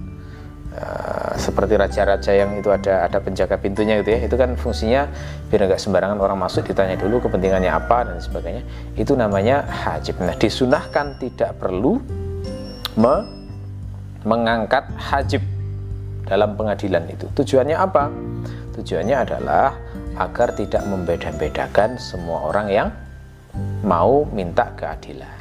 Uh, 0.73 1.37
seperti 1.37 1.77
raja-raja 1.77 2.33
yang 2.33 2.57
itu 2.57 2.65
ada 2.73 3.05
ada 3.05 3.21
penjaga 3.21 3.61
pintunya 3.61 4.01
gitu 4.01 4.09
ya 4.09 4.25
itu 4.25 4.33
kan 4.33 4.57
fungsinya 4.57 5.05
biar 5.45 5.69
nggak 5.69 5.77
sembarangan 5.77 6.17
orang 6.17 6.33
masuk 6.41 6.65
ditanya 6.65 6.97
dulu 6.97 7.21
kepentingannya 7.21 7.69
apa 7.69 8.09
dan 8.09 8.17
sebagainya 8.17 8.65
itu 8.97 9.13
namanya 9.13 9.69
hajib 9.69 10.17
nah 10.17 10.33
disunahkan 10.33 11.13
tidak 11.21 11.61
perlu 11.61 12.01
me 12.97 13.21
mengangkat 14.25 14.87
hajib 14.97 15.45
dalam 16.23 16.55
pengadilan 16.55 17.03
itu. 17.11 17.27
Tujuannya 17.35 17.77
apa? 17.77 18.07
Tujuannya 18.73 19.15
adalah 19.19 19.75
agar 20.17 20.55
tidak 20.55 20.83
membeda-bedakan 20.87 21.99
semua 21.99 22.49
orang 22.49 22.67
yang 22.71 22.89
mau 23.85 24.25
minta 24.31 24.71
keadilan. 24.73 25.37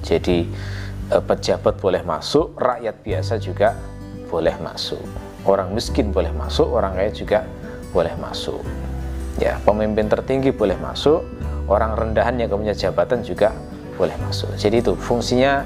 Jadi 0.00 0.48
eh, 1.12 1.22
pejabat 1.22 1.76
boleh 1.78 2.02
masuk, 2.06 2.56
rakyat 2.56 2.96
biasa 3.02 3.34
juga 3.42 3.76
boleh 4.32 4.56
masuk. 4.64 5.04
Orang 5.44 5.76
miskin 5.76 6.08
boleh 6.08 6.32
masuk, 6.32 6.72
orang 6.72 6.96
kaya 6.96 7.12
juga 7.12 7.44
boleh 7.92 8.16
masuk. 8.16 8.64
Ya, 9.36 9.60
pemimpin 9.68 10.08
tertinggi 10.08 10.48
boleh 10.48 10.80
masuk, 10.80 11.20
orang 11.68 11.92
rendahan 11.92 12.40
yang 12.40 12.48
punya 12.48 12.72
jabatan 12.72 13.20
juga 13.20 13.52
boleh 14.00 14.16
masuk. 14.24 14.48
Jadi 14.56 14.80
itu 14.80 14.96
fungsinya 14.96 15.60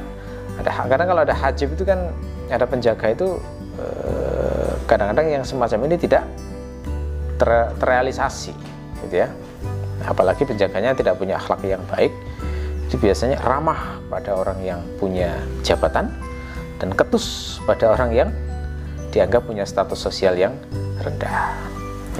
ada 0.58 0.70
karena 0.88 1.04
kalau 1.06 1.22
ada 1.22 1.34
hajib 1.36 1.78
itu 1.78 1.86
kan 1.86 2.10
ada 2.50 2.66
penjaga 2.66 3.12
itu 3.12 3.38
eh, 3.78 4.72
kadang-kadang 4.88 5.26
yang 5.28 5.44
semacam 5.44 5.86
ini 5.86 5.96
tidak 6.00 6.24
ter 7.36 7.50
terrealisasi 7.76 8.56
gitu 9.04 9.20
ya 9.20 9.28
apalagi 10.08 10.48
penjaganya 10.48 10.96
tidak 10.96 11.20
punya 11.20 11.36
akhlak 11.36 11.60
yang 11.66 11.82
baik 11.92 12.12
itu 12.88 12.96
biasanya 12.96 13.36
ramah 13.44 13.98
pada 14.08 14.32
orang 14.32 14.58
yang 14.62 14.80
punya 14.96 15.36
jabatan 15.60 16.08
dan 16.80 16.88
ketus 16.94 17.58
pada 17.68 17.92
orang 17.92 18.10
yang 18.14 18.30
dianggap 19.16 19.48
punya 19.48 19.64
status 19.64 19.96
sosial 19.96 20.36
yang 20.36 20.52
rendah 21.00 21.56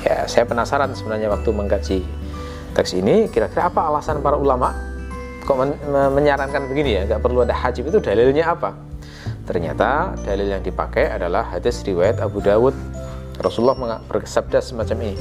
ya 0.01 0.25
saya 0.25 0.49
penasaran 0.49 0.97
sebenarnya 0.97 1.29
waktu 1.29 1.51
mengkaji 1.53 1.99
teks 2.73 2.97
ini 2.97 3.29
kira-kira 3.29 3.69
apa 3.69 3.93
alasan 3.93 4.25
para 4.25 4.41
ulama 4.41 4.73
kok 5.45 5.57
men 5.61 5.77
menyarankan 6.17 6.67
begini 6.73 6.91
ya 6.97 7.01
nggak 7.05 7.21
perlu 7.21 7.45
ada 7.45 7.53
hajib 7.55 7.93
itu 7.93 8.01
dalilnya 8.01 8.51
apa 8.57 8.87
Ternyata 9.47 10.19
dalil 10.27 10.59
yang 10.59 10.63
dipakai 10.67 11.07
adalah 11.07 11.47
hadis 11.47 11.87
riwayat 11.87 12.19
Abu 12.19 12.43
Dawud. 12.43 12.75
Rasulullah 13.39 14.03
bersabda 14.11 14.59
semacam 14.59 15.07
ini. 15.07 15.17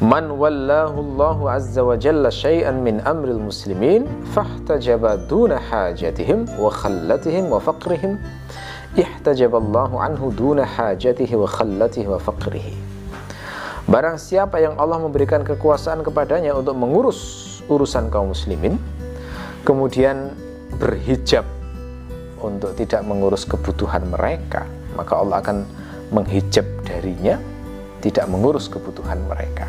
Man 0.00 0.32
wallahu 0.40 0.96
Allahu 0.96 1.52
azza 1.52 1.84
wa 1.84 1.92
jalla 1.92 2.32
syai'an 2.32 2.80
min 2.80 3.04
amril 3.04 3.36
muslimin 3.36 4.08
fahtajaba 4.32 5.28
duna 5.28 5.60
hajatihim 5.60 6.48
wa 6.56 6.72
khallatihim 6.72 7.52
wa 7.52 7.60
faqrihim 7.60 8.16
ihtajaballahu 8.98 9.98
anhu 9.98 10.34
duna 10.34 10.66
hajatihi 10.66 11.34
wa 11.38 11.48
khallatihi 11.48 12.08
wa 12.10 12.18
faqrihi 12.18 12.74
Barang 13.90 14.22
siapa 14.22 14.62
yang 14.62 14.78
Allah 14.78 15.02
memberikan 15.02 15.42
kekuasaan 15.42 16.06
kepadanya 16.06 16.54
untuk 16.54 16.78
mengurus 16.78 17.18
urusan 17.66 18.06
kaum 18.06 18.30
muslimin 18.30 18.78
kemudian 19.66 20.30
berhijab 20.78 21.42
untuk 22.38 22.78
tidak 22.78 23.02
mengurus 23.02 23.42
kebutuhan 23.42 24.06
mereka 24.06 24.66
maka 24.94 25.18
Allah 25.18 25.42
akan 25.42 25.66
menghijab 26.14 26.66
darinya 26.86 27.38
tidak 27.98 28.30
mengurus 28.30 28.70
kebutuhan 28.70 29.18
mereka 29.26 29.66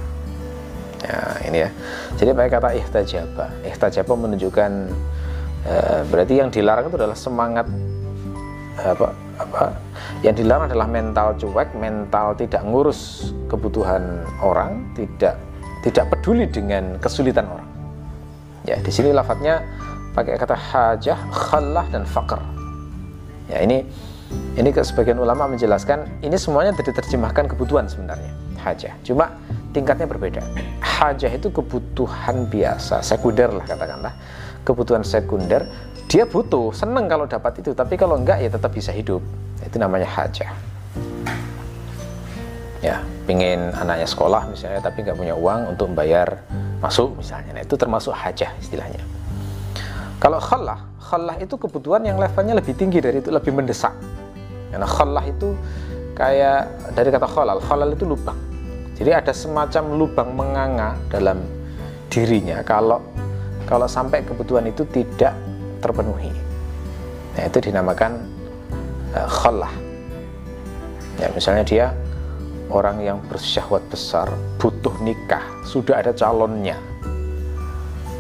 Ya, 1.02 1.22
ini 1.50 1.58
ya. 1.66 1.70
Jadi 2.18 2.30
pakai 2.38 2.52
kata 2.54 2.70
ihtajaba. 2.78 3.46
Ihtajaba 3.66 4.14
menunjukkan 4.14 4.72
e, 5.66 5.76
berarti 6.14 6.34
yang 6.38 6.54
dilarang 6.54 6.94
itu 6.94 6.98
adalah 7.02 7.18
semangat 7.18 7.66
apa 8.86 9.08
apa 9.42 9.64
yang 10.22 10.38
dilarang 10.38 10.70
adalah 10.70 10.86
mental 10.86 11.34
cuek, 11.38 11.74
mental 11.78 12.38
tidak 12.38 12.62
ngurus 12.62 13.34
kebutuhan 13.50 14.22
orang, 14.42 14.86
tidak 14.94 15.38
tidak 15.82 16.06
peduli 16.14 16.46
dengan 16.46 17.02
kesulitan 17.02 17.50
orang. 17.50 17.70
Ya, 18.70 18.78
di 18.78 18.94
sini 18.94 19.10
lafadznya 19.10 19.66
pakai 20.14 20.38
kata 20.38 20.54
hajah, 20.54 21.18
khallah 21.34 21.86
dan 21.90 22.06
faqr. 22.06 22.38
Ya, 23.50 23.66
ini 23.66 23.82
ini 24.56 24.70
ke 24.70 24.86
sebagian 24.86 25.18
ulama 25.18 25.50
menjelaskan 25.50 26.22
ini 26.22 26.38
semuanya 26.38 26.78
diterjemahkan 26.78 27.50
kebutuhan 27.50 27.90
sebenarnya, 27.90 28.32
hajah. 28.62 28.94
Cuma 29.02 29.34
tingkatnya 29.74 30.06
berbeda. 30.06 30.46
Hajah 30.80 31.32
itu 31.34 31.50
kebutuhan 31.50 32.46
biasa, 32.46 33.02
sekunder 33.02 33.50
lah 33.50 33.66
katakanlah. 33.66 34.14
Kebutuhan 34.62 35.02
sekunder, 35.02 35.66
dia 36.12 36.28
butuh, 36.28 36.76
seneng 36.76 37.08
kalau 37.08 37.24
dapat 37.24 37.64
itu, 37.64 37.72
tapi 37.72 37.96
kalau 37.96 38.20
enggak 38.20 38.44
ya 38.44 38.52
tetap 38.52 38.76
bisa 38.76 38.92
hidup. 38.92 39.24
Itu 39.64 39.80
namanya 39.80 40.12
hajah. 40.12 40.52
Ya, 42.84 43.00
pingin 43.24 43.72
anaknya 43.72 44.04
sekolah 44.04 44.52
misalnya, 44.52 44.84
tapi 44.84 45.08
nggak 45.08 45.16
punya 45.16 45.40
uang 45.40 45.72
untuk 45.72 45.88
membayar 45.88 46.44
masuk 46.84 47.16
misalnya. 47.16 47.56
Nah, 47.56 47.64
itu 47.64 47.80
termasuk 47.80 48.12
hajah 48.12 48.52
istilahnya. 48.60 49.00
Kalau 50.20 50.44
khallah, 50.44 50.84
khallah 51.00 51.40
itu 51.40 51.56
kebutuhan 51.56 52.04
yang 52.04 52.20
levelnya 52.20 52.60
lebih 52.60 52.76
tinggi 52.76 53.00
dari 53.00 53.24
itu, 53.24 53.32
lebih 53.32 53.56
mendesak. 53.56 53.96
Karena 54.68 54.84
khallah 54.84 55.24
itu 55.24 55.56
kayak 56.20 56.92
dari 56.92 57.08
kata 57.08 57.28
khalal, 57.32 57.64
khalal 57.64 57.88
itu 57.96 58.04
lubang 58.04 58.52
jadi 59.02 59.18
ada 59.18 59.34
semacam 59.34 59.98
lubang 59.98 60.30
menganga 60.38 60.94
dalam 61.10 61.42
dirinya 62.14 62.62
kalau 62.62 63.02
kalau 63.66 63.90
sampai 63.90 64.22
kebutuhan 64.22 64.70
itu 64.70 64.86
tidak 64.94 65.34
terpenuhi. 65.82 66.32
Nah, 67.36 67.44
itu 67.50 67.58
dinamakan 67.60 68.22
uh, 69.18 69.28
khallah. 69.28 69.74
Ya, 71.20 71.28
misalnya 71.34 71.66
dia 71.66 71.86
orang 72.72 73.04
yang 73.04 73.18
bersyahwat 73.28 73.84
besar, 73.92 74.32
butuh 74.62 74.96
nikah, 75.04 75.44
sudah 75.68 76.00
ada 76.00 76.16
calonnya. 76.16 76.80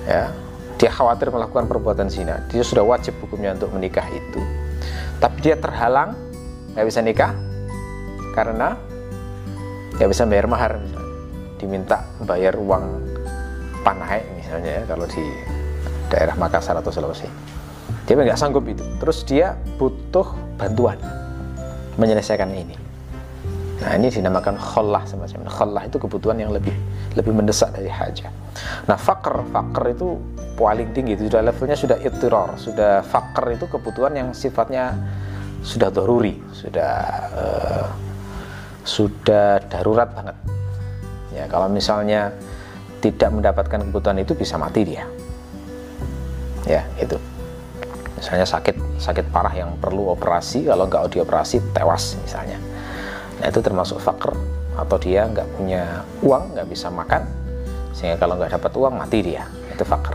Ya, 0.03 0.33
dia 0.75 0.91
khawatir 0.91 1.29
melakukan 1.29 1.69
perbuatan 1.69 2.09
zina, 2.09 2.41
dia 2.49 2.65
sudah 2.65 2.83
wajib 2.83 3.15
hukumnya 3.21 3.53
untuk 3.55 3.71
menikah 3.71 4.05
itu. 4.09 4.41
Tapi 5.21 5.37
dia 5.45 5.55
terhalang, 5.55 6.17
nggak 6.73 6.87
bisa 6.87 6.99
nikah 7.05 7.31
karena 8.31 8.79
nggak 9.99 10.09
bisa 10.09 10.23
bayar 10.23 10.47
mahar 10.47 10.79
diminta 11.59 12.01
bayar 12.23 12.57
uang 12.57 13.05
panai 13.85 14.23
misalnya 14.33 14.81
ya, 14.81 14.83
kalau 14.87 15.05
di 15.05 15.21
daerah 16.09 16.33
Makassar 16.39 16.79
atau 16.79 16.89
Sulawesi 16.89 17.27
dia 18.05 18.13
nggak 18.17 18.39
sanggup 18.39 18.65
itu. 18.67 18.83
Terus 19.01 19.23
dia 19.25 19.57
butuh 19.77 20.27
bantuan 20.57 20.97
menyelesaikan 21.97 22.49
ini. 22.53 22.75
Nah 23.81 23.97
ini 23.97 24.13
dinamakan 24.13 24.61
khollah 24.61 25.03
semacam 25.09 25.49
khollah 25.49 25.83
itu 25.89 25.97
kebutuhan 25.97 26.37
yang 26.37 26.53
lebih 26.53 26.73
lebih 27.17 27.33
mendesak 27.33 27.75
dari 27.75 27.91
hajat 27.91 28.31
nah 28.85 28.95
fakr 28.99 29.47
fakr 29.51 29.83
itu 29.95 30.19
paling 30.53 30.93
tinggi 30.93 31.17
itu 31.17 31.27
sudah 31.31 31.41
levelnya 31.43 31.75
sudah 31.75 31.97
itiror 31.97 32.55
sudah 32.55 33.01
fakr 33.03 33.57
itu 33.57 33.65
kebutuhan 33.67 34.13
yang 34.15 34.29
sifatnya 34.37 34.95
sudah 35.65 35.89
doruri 35.89 36.37
sudah 36.53 36.93
uh, 37.35 37.87
sudah 38.81 39.61
darurat 39.69 40.09
banget. 40.09 40.37
Ya 41.31 41.45
kalau 41.47 41.69
misalnya 41.69 42.33
tidak 42.99 43.29
mendapatkan 43.29 43.87
kebutuhan 43.87 44.17
itu 44.21 44.33
bisa 44.33 44.57
mati 44.57 44.81
dia. 44.85 45.05
Ya 46.65 46.85
itu 46.97 47.17
misalnya 48.21 48.45
sakit 48.45 49.01
sakit 49.01 49.33
parah 49.33 49.49
yang 49.49 49.73
perlu 49.81 50.13
operasi 50.13 50.69
kalau 50.69 50.85
nggak 50.85 51.17
dioperasi 51.17 51.73
tewas 51.73 52.13
misalnya. 52.21 52.61
Nah 53.41 53.49
itu 53.49 53.57
termasuk 53.65 53.97
fakir 53.97 54.29
atau 54.77 54.97
dia 55.01 55.25
nggak 55.25 55.57
punya 55.57 56.05
uang 56.21 56.53
nggak 56.53 56.69
bisa 56.69 56.93
makan 56.93 57.25
sehingga 57.97 58.21
kalau 58.21 58.37
nggak 58.37 58.61
dapat 58.61 58.71
uang 58.77 58.93
mati 58.93 59.25
dia. 59.25 59.49
Itu 59.73 59.81
fakir. 59.81 60.13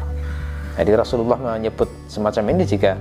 Jadi 0.79 0.95
Rasulullah 0.95 1.35
menyebut 1.35 1.91
semacam 2.07 2.55
ini 2.55 2.63
jika 2.63 2.95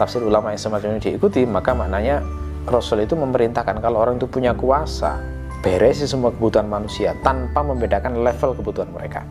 tafsir 0.00 0.24
ulama 0.24 0.56
yang 0.56 0.62
semacam 0.62 0.96
ini 0.96 1.12
diikuti 1.12 1.44
maka 1.44 1.76
maknanya 1.76 2.24
Rasul 2.64 3.04
itu 3.04 3.16
memerintahkan 3.16 3.80
kalau 3.84 4.00
orang 4.00 4.16
itu 4.16 4.28
punya 4.28 4.56
kuasa 4.56 5.20
beresi 5.60 6.06
semua 6.06 6.30
kebutuhan 6.30 6.70
manusia 6.70 7.12
tanpa 7.20 7.60
membedakan 7.60 8.22
level 8.22 8.54
kebutuhan 8.56 8.88
mereka. 8.94 9.26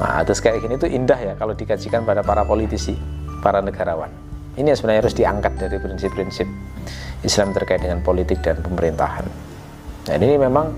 Nah, 0.00 0.26
atas 0.26 0.42
kayak 0.42 0.64
gini 0.64 0.74
itu 0.74 0.88
indah 0.90 1.18
ya 1.20 1.32
kalau 1.38 1.54
dikajikan 1.54 2.02
pada 2.02 2.24
para 2.24 2.42
politisi, 2.42 2.98
para 3.44 3.60
negarawan. 3.60 4.08
Ini 4.56 4.72
yang 4.72 4.78
sebenarnya 4.80 5.00
harus 5.04 5.16
diangkat 5.18 5.52
dari 5.60 5.76
prinsip-prinsip 5.76 6.48
Islam 7.20 7.52
terkait 7.52 7.84
dengan 7.84 8.00
politik 8.00 8.40
dan 8.40 8.64
pemerintahan. 8.64 9.26
Nah, 10.08 10.14
ini 10.16 10.40
memang 10.40 10.72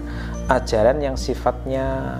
ajaran 0.51 0.99
yang 0.99 1.15
sifatnya 1.15 2.19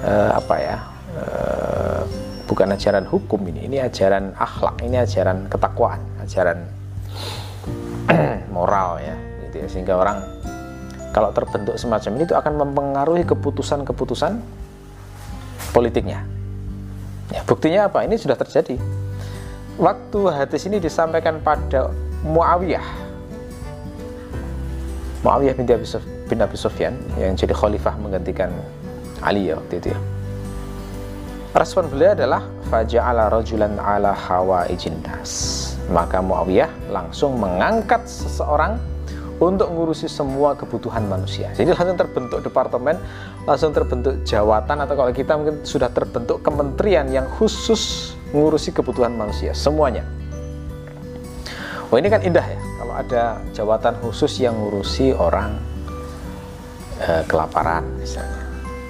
eh, 0.00 0.30
apa 0.32 0.54
ya? 0.56 0.78
Eh, 1.14 2.02
bukan 2.48 2.72
ajaran 2.72 3.04
hukum 3.04 3.40
ini, 3.52 3.68
ini 3.68 3.76
ajaran 3.84 4.32
akhlak, 4.36 4.80
ini 4.84 4.96
ajaran 5.00 5.48
ketakwaan, 5.52 6.00
ajaran 6.24 6.64
moral 8.56 9.00
ya 9.00 9.16
gitu 9.48 9.64
ya 9.64 9.68
sehingga 9.70 9.94
orang 9.96 10.18
kalau 11.14 11.30
terbentuk 11.30 11.78
semacam 11.78 12.10
ini 12.18 12.22
itu 12.26 12.36
akan 12.36 12.52
mempengaruhi 12.58 13.24
keputusan-keputusan 13.24 14.42
politiknya 15.72 16.26
ya 17.32 17.40
buktinya 17.46 17.88
apa 17.88 18.04
ini 18.04 18.18
sudah 18.18 18.36
terjadi 18.36 18.76
waktu 19.80 20.20
hadis 20.30 20.66
ini 20.70 20.78
disampaikan 20.78 21.42
pada 21.42 21.90
Muawiyah. 22.24 22.86
Muawiyah 25.24 25.54
bin 25.56 25.66
Abi, 25.68 25.86
bin 26.28 26.38
Abi 26.40 26.56
Sufyan 26.56 26.94
yang 27.16 27.34
jadi 27.36 27.52
khalifah 27.56 27.96
menggantikan 27.96 28.52
Ali 29.24 29.48
ya 29.48 29.56
waktu 29.56 29.80
itu 29.80 29.88
ya. 29.92 30.00
Respon 31.54 31.86
beliau 31.86 32.18
adalah 32.18 32.42
faja'ala 32.66 33.30
rajulan 33.30 33.78
ala 33.78 34.10
hawa 34.10 34.66
nas 35.06 35.32
maka 35.92 36.18
Muawiyah 36.24 36.90
langsung 36.90 37.36
mengangkat 37.36 38.08
seseorang 38.08 38.80
untuk 39.42 39.68
ngurusi 39.68 40.06
semua 40.06 40.54
kebutuhan 40.54 41.04
manusia. 41.10 41.50
Jadi 41.52 41.74
langsung 41.74 41.98
terbentuk 41.98 42.40
departemen, 42.40 42.96
langsung 43.44 43.74
terbentuk 43.74 44.22
jawatan 44.24 44.86
atau 44.86 44.94
kalau 44.94 45.12
kita 45.12 45.34
mungkin 45.34 45.60
sudah 45.66 45.90
terbentuk 45.90 46.40
kementerian 46.40 47.10
yang 47.10 47.26
khusus 47.36 48.14
ngurusi 48.34 48.74
kebutuhan 48.74 49.14
manusia 49.14 49.54
semuanya. 49.54 50.02
Oh 51.88 51.96
ini 51.96 52.10
kan 52.10 52.26
indah 52.26 52.42
ya 52.42 52.58
kalau 52.82 52.94
ada 52.98 53.22
jawatan 53.54 53.94
khusus 54.02 54.42
yang 54.42 54.58
ngurusi 54.58 55.14
orang 55.14 55.54
eh, 56.98 57.22
kelaparan 57.30 57.86
misalnya. 57.96 58.42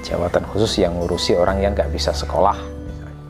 Jawatan 0.05 0.45
khusus 0.49 0.81
yang 0.81 0.97
ngurusi 0.97 1.37
orang 1.37 1.61
yang 1.61 1.77
nggak 1.77 1.93
bisa 1.93 2.17
sekolah 2.17 2.57
misalnya. 2.57 3.21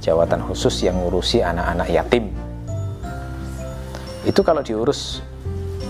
Jawatan 0.00 0.40
khusus 0.48 0.80
yang 0.80 0.96
ngurusi 0.96 1.44
anak-anak 1.44 1.92
yatim 1.92 2.32
itu 4.24 4.40
kalau 4.40 4.64
diurus 4.64 5.20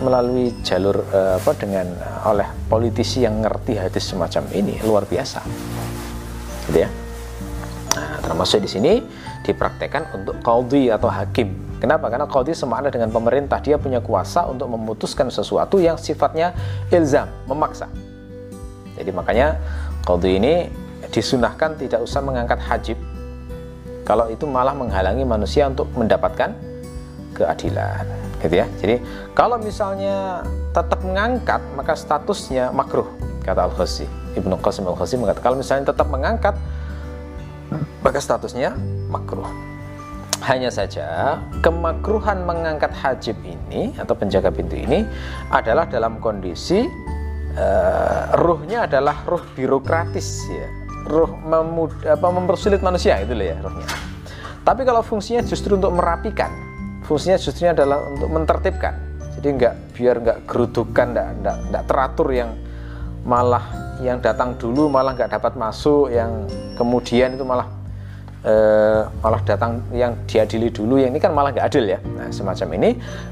melalui 0.02 0.50
jalur 0.66 1.06
uh, 1.14 1.38
apa 1.38 1.54
dengan 1.54 1.86
uh, 1.86 2.30
oleh 2.34 2.46
politisi 2.66 3.22
yang 3.22 3.38
ngerti 3.40 3.78
hadis 3.78 4.10
semacam 4.10 4.50
ini 4.50 4.82
luar 4.82 5.06
biasa 5.06 5.40
gitu 6.68 6.78
ya 6.82 6.90
nah, 7.94 8.18
termasuk 8.26 8.58
di 8.58 8.68
sini 8.68 8.92
dipraktekkan 9.44 10.08
untuk 10.16 10.40
qadhi 10.40 10.88
atau 10.88 11.12
hakim. 11.12 11.52
Kenapa? 11.78 12.08
Karena 12.08 12.24
qadhi 12.24 12.56
semakna 12.56 12.88
dengan 12.88 13.12
pemerintah. 13.12 13.60
Dia 13.60 13.76
punya 13.76 14.00
kuasa 14.00 14.48
untuk 14.48 14.72
memutuskan 14.72 15.28
sesuatu 15.28 15.76
yang 15.76 16.00
sifatnya 16.00 16.56
ilzam 16.88 17.28
memaksa. 17.44 17.86
Jadi 18.96 19.10
makanya 19.12 19.60
qadhi 20.08 20.40
ini 20.40 20.54
disunahkan 21.12 21.76
tidak 21.76 22.00
usah 22.00 22.24
mengangkat 22.24 22.56
hajib. 22.64 22.96
Kalau 24.08 24.32
itu 24.32 24.48
malah 24.48 24.72
menghalangi 24.72 25.28
manusia 25.28 25.68
untuk 25.68 25.92
mendapatkan 25.92 26.56
keadilan 27.36 28.04
gitu 28.40 28.54
ya. 28.60 28.66
Jadi 28.80 28.96
kalau 29.32 29.60
misalnya 29.60 30.44
tetap 30.72 31.00
mengangkat 31.04 31.60
maka 31.76 31.96
statusnya 31.96 32.68
makruh 32.72 33.08
kata 33.44 33.68
Al-Khazi 33.68 34.04
Ibnu 34.36 34.60
Qasim 34.60 34.84
Al-Khazi 34.84 35.16
mengatakan 35.16 35.44
kalau 35.52 35.56
misalnya 35.60 35.84
tetap 35.92 36.08
mengangkat 36.12 36.54
maka 38.04 38.20
statusnya 38.20 38.76
makruh 39.14 39.46
hanya 40.44 40.68
saja 40.68 41.38
kemakruhan 41.64 42.44
mengangkat 42.44 42.92
hajib 42.92 43.38
ini 43.46 43.94
atau 43.96 44.12
penjaga 44.12 44.52
pintu 44.52 44.76
ini 44.76 45.06
adalah 45.48 45.88
dalam 45.88 46.20
kondisi 46.20 46.84
uh, 47.56 48.34
ruhnya 48.36 48.84
adalah 48.84 49.24
ruh 49.24 49.40
birokratis 49.56 50.44
ya. 50.50 50.68
Ruh 51.04 51.28
memud, 51.36 51.92
apa, 52.04 52.28
mempersulit 52.32 52.80
manusia 52.80 53.20
itu 53.20 53.36
ya 53.36 53.56
ruhnya. 53.60 53.88
Tapi 54.64 54.82
kalau 54.88 55.04
fungsinya 55.04 55.44
justru 55.44 55.76
untuk 55.76 55.92
merapikan 55.92 56.48
fungsinya 57.04 57.36
justru 57.36 57.68
adalah 57.68 58.00
untuk 58.08 58.32
mentertibkan. 58.32 58.96
Jadi 59.36 59.48
enggak 59.60 59.74
biar 59.92 60.16
enggak 60.24 60.38
gerudukan 60.48 61.06
enggak, 61.12 61.28
enggak, 61.40 61.56
enggak 61.68 61.84
teratur 61.84 62.28
yang 62.32 62.50
malah 63.24 63.64
yang 64.00 64.18
datang 64.20 64.56
dulu 64.56 64.88
malah 64.88 65.12
enggak 65.12 65.32
dapat 65.32 65.52
masuk 65.56 66.08
yang 66.12 66.48
kemudian 66.80 67.36
itu 67.36 67.44
malah 67.44 67.68
eh, 68.44 69.02
malah 69.24 69.42
datang 69.42 69.80
yang 69.90 70.12
diadili 70.28 70.68
dulu 70.68 71.00
yang 71.00 71.16
ini 71.16 71.20
kan 71.20 71.32
malah 71.32 71.50
nggak 71.50 71.66
adil 71.66 71.84
ya 71.88 71.98
nah 72.14 72.28
semacam 72.28 72.68
ini 72.76 72.90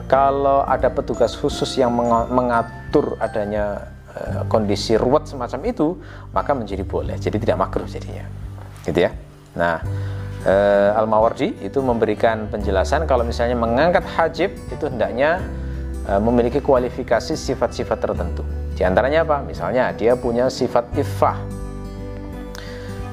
kalau 0.09 0.65
ada 0.65 0.89
petugas 0.89 1.37
khusus 1.37 1.69
yang 1.77 1.93
mengatur 2.33 3.21
adanya 3.21 3.93
eh, 4.17 4.43
kondisi 4.49 4.97
ruwet 4.97 5.29
semacam 5.29 5.61
itu 5.69 6.01
maka 6.33 6.57
menjadi 6.57 6.83
boleh 6.83 7.17
jadi 7.21 7.37
tidak 7.37 7.57
makruh 7.61 7.87
jadinya 7.87 8.25
gitu 8.89 9.05
ya 9.05 9.13
nah 9.53 9.85
eh, 10.49 10.99
Al-Mawardi 10.99 11.61
itu 11.61 11.79
memberikan 11.85 12.49
penjelasan 12.49 13.05
kalau 13.05 13.23
misalnya 13.23 13.55
mengangkat 13.55 14.03
hajib 14.17 14.57
itu 14.73 14.85
hendaknya 14.89 15.45
memiliki 16.03 16.59
kualifikasi 16.59 17.39
sifat-sifat 17.39 17.95
tertentu. 18.03 18.43
Di 18.75 18.83
antaranya 18.83 19.23
apa? 19.23 19.39
Misalnya 19.47 19.95
dia 19.95 20.19
punya 20.19 20.51
sifat 20.51 20.91
iffah. 20.99 21.62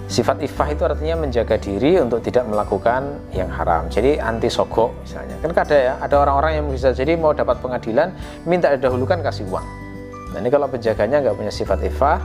Sifat 0.09 0.41
iffah 0.41 0.73
itu 0.73 0.81
artinya 0.89 1.21
menjaga 1.21 1.61
diri 1.61 2.01
untuk 2.01 2.25
tidak 2.25 2.49
melakukan 2.49 3.29
yang 3.29 3.45
haram. 3.45 3.85
Jadi 3.93 4.17
anti 4.17 4.49
sogok 4.49 5.05
misalnya. 5.05 5.37
Kan 5.37 5.53
ada 5.53 5.77
ya, 5.77 5.93
ada 6.01 6.15
orang-orang 6.25 6.57
yang 6.57 6.65
bisa 6.65 6.89
jadi 6.97 7.13
mau 7.13 7.29
dapat 7.29 7.61
pengadilan 7.61 8.09
minta 8.49 8.73
didahulukan 8.73 9.21
kasih 9.21 9.45
uang. 9.53 9.61
Nah 10.33 10.37
ini 10.41 10.49
kalau 10.49 10.65
penjaganya 10.65 11.21
nggak 11.21 11.37
punya 11.37 11.53
sifat 11.53 11.85
iffah 11.85 12.17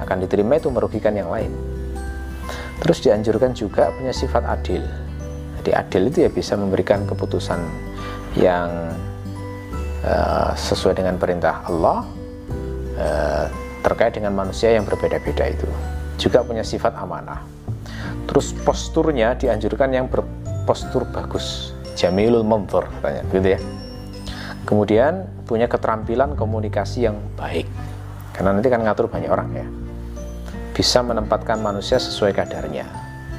akan 0.00 0.16
diterima 0.24 0.56
itu 0.56 0.72
merugikan 0.72 1.12
yang 1.12 1.28
lain. 1.28 1.52
Terus 2.80 3.04
dianjurkan 3.04 3.52
juga 3.52 3.92
punya 3.92 4.16
sifat 4.16 4.40
adil. 4.48 4.80
Jadi 5.60 5.70
adil 5.76 6.02
itu 6.08 6.18
ya 6.24 6.30
bisa 6.32 6.56
memberikan 6.56 7.04
keputusan 7.04 7.60
yang 8.40 8.96
uh, 10.08 10.56
sesuai 10.56 11.04
dengan 11.04 11.20
perintah 11.20 11.68
Allah 11.68 12.00
uh, 12.96 13.44
terkait 13.84 14.16
dengan 14.16 14.32
manusia 14.32 14.72
yang 14.72 14.88
berbeda-beda 14.88 15.52
itu. 15.52 15.68
Juga 16.16 16.44
punya 16.46 16.62
sifat 16.62 16.94
amanah. 16.96 17.42
Terus 18.30 18.56
posturnya 18.64 19.36
dianjurkan 19.36 19.90
yang 19.92 20.06
berpostur 20.08 21.06
bagus. 21.10 21.74
Jamilul 21.94 22.42
manzur 22.42 22.90
katanya, 22.98 23.22
gitu 23.30 23.48
ya. 23.54 23.60
Kemudian 24.66 25.30
punya 25.46 25.70
keterampilan 25.70 26.34
komunikasi 26.34 27.06
yang 27.06 27.20
baik. 27.38 27.70
Karena 28.34 28.50
nanti 28.50 28.66
kan 28.66 28.82
ngatur 28.82 29.06
banyak 29.06 29.30
orang 29.30 29.50
ya 29.54 29.66
bisa 30.74 31.06
menempatkan 31.06 31.62
manusia 31.62 32.02
sesuai 32.02 32.34
kadarnya. 32.34 32.84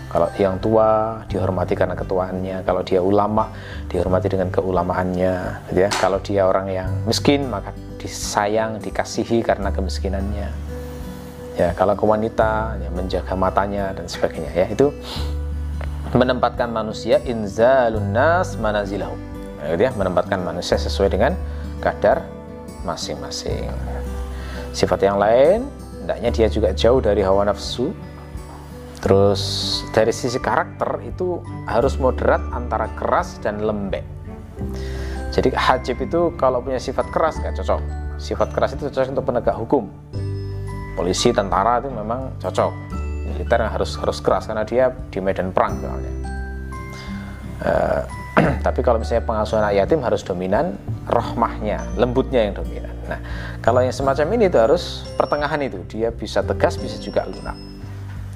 Kalau 0.08 0.32
yang 0.40 0.56
tua 0.64 1.20
dihormati 1.28 1.76
karena 1.76 1.92
ketuaannya, 1.92 2.64
kalau 2.64 2.88
dia 2.88 3.04
ulama 3.04 3.52
dihormati 3.92 4.32
dengan 4.32 4.48
keulamaannya, 4.48 5.68
gitu 5.68 5.80
ya. 5.84 5.92
Kalau 5.92 6.24
dia 6.24 6.48
orang 6.48 6.72
yang 6.72 6.90
miskin 7.04 7.52
maka 7.52 7.76
disayang, 8.00 8.80
dikasihi 8.80 9.44
karena 9.44 9.76
kemiskinannya. 9.76 10.65
Ya, 11.56 11.72
kalau 11.72 11.96
ke 11.96 12.04
wanita 12.04 12.76
ya, 12.80 12.90
menjaga 12.92 13.34
matanya 13.34 13.96
dan 13.96 14.12
sebagainya 14.12 14.52
ya. 14.52 14.68
Itu 14.68 14.92
menempatkan 16.12 16.68
manusia 16.68 17.24
inzalun 17.24 18.12
nas 18.12 18.60
manazilahum. 18.60 19.18
Ya, 19.64 19.76
gitu 19.76 19.84
ya, 19.88 19.92
menempatkan 19.96 20.44
manusia 20.44 20.76
sesuai 20.76 21.16
dengan 21.16 21.34
kadar 21.80 22.28
masing-masing. 22.84 23.72
Sifat 24.76 25.08
yang 25.08 25.16
lain 25.16 25.66
hendaknya 26.06 26.30
dia 26.30 26.48
juga 26.54 26.70
jauh 26.70 27.02
dari 27.02 27.26
hawa 27.26 27.50
nafsu 27.50 27.90
terus 29.02 29.42
dari 29.90 30.14
sisi 30.14 30.38
karakter 30.38 31.02
itu 31.02 31.42
harus 31.66 31.98
moderat 31.98 32.46
antara 32.54 32.86
keras 32.94 33.42
dan 33.42 33.58
lembek 33.58 34.06
jadi 35.34 35.50
hajib 35.58 35.98
itu 36.06 36.30
kalau 36.38 36.62
punya 36.62 36.78
sifat 36.78 37.10
keras 37.10 37.42
gak 37.42 37.58
cocok 37.58 37.82
sifat 38.22 38.54
keras 38.54 38.78
itu 38.78 38.86
cocok 38.94 39.18
untuk 39.18 39.26
penegak 39.26 39.58
hukum 39.58 39.90
polisi 40.96 41.30
tentara 41.36 41.84
itu 41.84 41.92
memang 41.92 42.40
cocok 42.40 42.72
militer 43.28 43.60
harus 43.68 44.00
harus 44.00 44.18
keras 44.24 44.48
karena 44.48 44.64
dia 44.64 44.90
di 45.12 45.20
medan 45.20 45.52
perang 45.52 45.78
misalnya 45.78 46.14
uh, 47.62 48.02
tapi 48.66 48.80
kalau 48.82 48.98
misalnya 48.98 49.28
pengasuhan 49.28 49.68
anak 49.68 49.76
yatim 49.76 50.00
harus 50.02 50.24
dominan 50.24 50.80
rohmahnya 51.12 51.84
lembutnya 52.00 52.48
yang 52.48 52.56
dominan 52.56 52.96
Nah, 53.06 53.20
kalau 53.62 53.86
yang 53.86 53.94
semacam 53.94 54.26
ini 54.34 54.50
itu 54.50 54.58
harus 54.58 55.06
pertengahan 55.14 55.62
itu, 55.62 55.78
dia 55.86 56.10
bisa 56.10 56.42
tegas, 56.42 56.78
bisa 56.78 56.98
juga 56.98 57.26
lunak. 57.30 57.58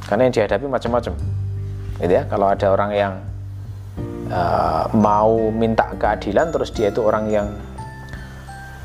Karena 0.06 0.30
yang 0.30 0.34
dihadapi 0.34 0.66
macam-macam. 0.70 1.14
Gitu 2.00 2.14
ya, 2.14 2.24
kalau 2.30 2.48
ada 2.50 2.68
orang 2.70 2.92
yang 2.94 3.14
uh, 4.30 4.86
mau 4.94 5.50
minta 5.50 5.90
keadilan 5.98 6.54
terus 6.54 6.70
dia 6.72 6.94
itu 6.94 7.02
orang 7.02 7.26
yang 7.30 7.48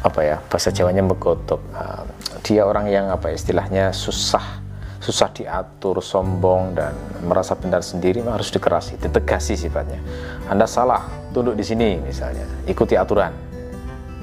apa 0.05 0.21
ya, 0.21 0.37
bahasa 0.49 0.73
Jawanya 0.73 1.05
begotok. 1.05 1.61
Uh, 1.73 2.05
dia 2.44 2.68
orang 2.68 2.87
yang 2.92 3.09
apa 3.09 3.33
istilahnya 3.33 3.90
susah 3.96 4.62
susah 5.04 5.28
diatur, 5.37 6.00
sombong 6.00 6.72
dan 6.72 6.96
merasa 7.28 7.52
benar 7.52 7.85
sendiri 7.85 8.24
harus 8.24 8.48
dikerasi, 8.48 8.96
ditegasi 8.96 9.52
sifatnya. 9.52 10.00
Anda 10.48 10.64
salah, 10.64 11.04
tunduk 11.37 11.61
di 11.61 11.64
sini 11.64 12.00
misalnya, 12.00 12.48
ikuti 12.64 12.96
aturan 12.96 13.28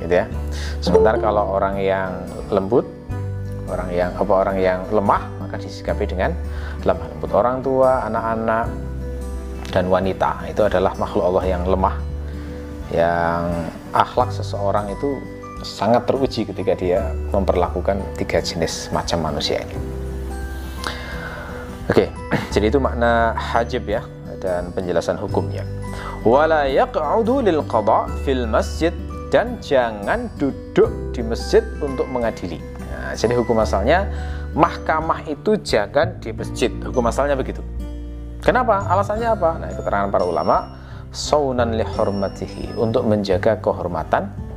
gitu 0.01 0.13
ya. 0.17 0.25
Sementara 0.81 1.21
kalau 1.21 1.53
orang 1.53 1.77
yang 1.77 2.25
lembut 2.49 2.89
orang 3.69 3.93
yang 3.93 4.10
apa 4.17 4.34
orang 4.34 4.57
yang 4.57 4.79
lemah 4.89 5.29
maka 5.38 5.62
disikapi 5.62 6.10
dengan 6.10 6.34
lemah. 6.81 7.05
Lembut 7.13 7.31
orang 7.38 7.62
tua 7.62 8.10
anak-anak 8.10 8.65
dan 9.69 9.86
wanita 9.86 10.49
itu 10.49 10.65
adalah 10.65 10.97
makhluk 10.97 11.29
Allah 11.29 11.45
yang 11.45 11.63
lemah. 11.69 11.95
Yang 12.91 13.43
akhlak 13.93 14.34
seseorang 14.34 14.89
itu 14.91 15.21
sangat 15.63 16.06
teruji 16.10 16.45
ketika 16.45 16.74
dia 16.78 17.13
memperlakukan 17.32 18.02
tiga 18.17 18.41
jenis 18.41 18.89
macam 18.89 19.21
manusia 19.21 19.62
ini 19.62 19.78
oke 21.89 22.06
jadi 22.54 22.65
itu 22.69 22.80
makna 22.82 23.34
hajib 23.38 23.88
ya 23.88 24.02
dan 24.41 24.74
penjelasan 24.74 25.21
hukumnya 25.21 25.65
wala 26.26 26.65
yaq'udu 26.65 27.45
lil 27.45 27.62
qada 27.65 28.10
fil 28.26 28.45
masjid 28.50 28.93
dan 29.32 29.58
jangan 29.63 30.28
duduk 30.36 30.91
di 31.15 31.24
masjid 31.24 31.63
untuk 31.80 32.04
mengadili. 32.12 32.60
Nah, 32.91 33.15
jadi 33.15 33.39
hukum 33.39 33.63
asalnya 33.63 34.12
mahkamah 34.52 35.24
itu 35.24 35.56
jangan 35.63 36.19
di 36.19 36.36
masjid. 36.36 36.67
Hukum 36.84 37.08
asalnya 37.08 37.39
begitu. 37.39 37.63
Kenapa? 38.43 38.84
Alasannya 38.91 39.32
apa? 39.32 39.50
Nah, 39.56 39.71
keterangan 39.71 40.12
para 40.12 40.28
ulama 40.28 40.76
saunan 41.15 41.80
li 41.80 41.88
untuk 42.76 43.08
menjaga 43.08 43.56
kehormatan 43.63 44.51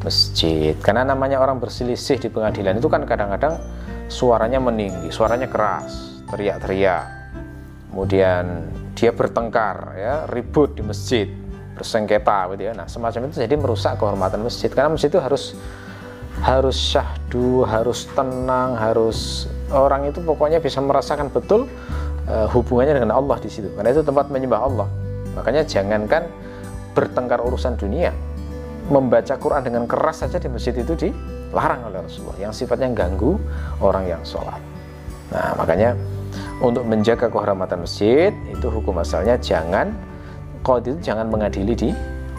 masjid. 0.00 0.74
Karena 0.80 1.04
namanya 1.04 1.40
orang 1.40 1.60
berselisih 1.60 2.16
di 2.20 2.28
pengadilan 2.32 2.80
itu 2.80 2.88
kan 2.88 3.04
kadang-kadang 3.04 3.60
suaranya 4.10 4.58
meninggi, 4.58 5.12
suaranya 5.12 5.46
keras, 5.46 6.22
teriak-teriak. 6.28 7.06
Kemudian 7.90 8.66
dia 8.94 9.10
bertengkar 9.14 9.96
ya, 9.98 10.14
ribut 10.30 10.74
di 10.78 10.82
masjid 10.82 11.26
bersengketa 11.74 12.52
gitu 12.52 12.68
ya. 12.68 12.72
Nah, 12.76 12.86
semacam 12.86 13.30
itu 13.30 13.40
jadi 13.40 13.56
merusak 13.56 13.96
kehormatan 13.96 14.44
masjid 14.44 14.68
karena 14.68 14.92
masjid 14.92 15.08
itu 15.08 15.20
harus 15.20 15.56
harus 16.40 16.76
syahdu, 16.76 17.64
harus 17.68 18.08
tenang, 18.16 18.76
harus 18.76 19.48
orang 19.72 20.08
itu 20.08 20.20
pokoknya 20.24 20.60
bisa 20.60 20.80
merasakan 20.80 21.28
betul 21.28 21.68
uh, 22.28 22.48
hubungannya 22.52 23.00
dengan 23.00 23.12
Allah 23.16 23.36
di 23.40 23.48
situ. 23.48 23.68
Karena 23.76 23.92
itu 23.92 24.04
tempat 24.04 24.28
menyembah 24.28 24.60
Allah. 24.60 24.88
Makanya 25.36 25.62
jangankan 25.64 26.26
bertengkar 26.92 27.38
urusan 27.40 27.78
dunia, 27.78 28.10
membaca 28.90 29.38
Quran 29.38 29.62
dengan 29.62 29.86
keras 29.86 30.26
saja 30.26 30.42
di 30.42 30.50
masjid 30.50 30.74
itu 30.74 30.92
dilarang 30.98 31.86
oleh 31.86 32.02
Rasulullah 32.02 32.50
yang 32.50 32.52
sifatnya 32.52 32.90
ganggu 32.90 33.38
orang 33.78 34.10
yang 34.10 34.22
sholat. 34.26 34.58
Nah, 35.30 35.54
makanya 35.54 35.94
untuk 36.58 36.82
menjaga 36.84 37.30
kehormatan 37.30 37.86
masjid 37.86 38.34
itu 38.50 38.66
hukum 38.66 38.98
asalnya 38.98 39.38
jangan 39.38 39.94
qadi 40.66 40.92
itu 40.92 41.00
jangan 41.14 41.30
mengadili 41.30 41.72
di 41.78 41.90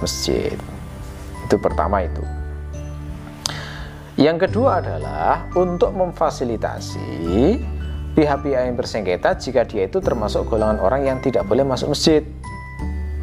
masjid. 0.03 0.59
Itu 1.47 1.55
pertama 1.57 2.03
itu. 2.03 2.21
Yang 4.19 4.51
kedua 4.51 4.83
adalah 4.83 5.47
untuk 5.55 5.95
memfasilitasi 5.95 7.57
pihak-pihak 8.11 8.67
yang 8.67 8.75
bersengketa 8.75 9.39
jika 9.39 9.63
dia 9.63 9.87
itu 9.87 10.03
termasuk 10.03 10.51
golongan 10.51 10.83
orang 10.83 11.07
yang 11.07 11.17
tidak 11.23 11.47
boleh 11.47 11.63
masuk 11.63 11.95
masjid. 11.95 12.21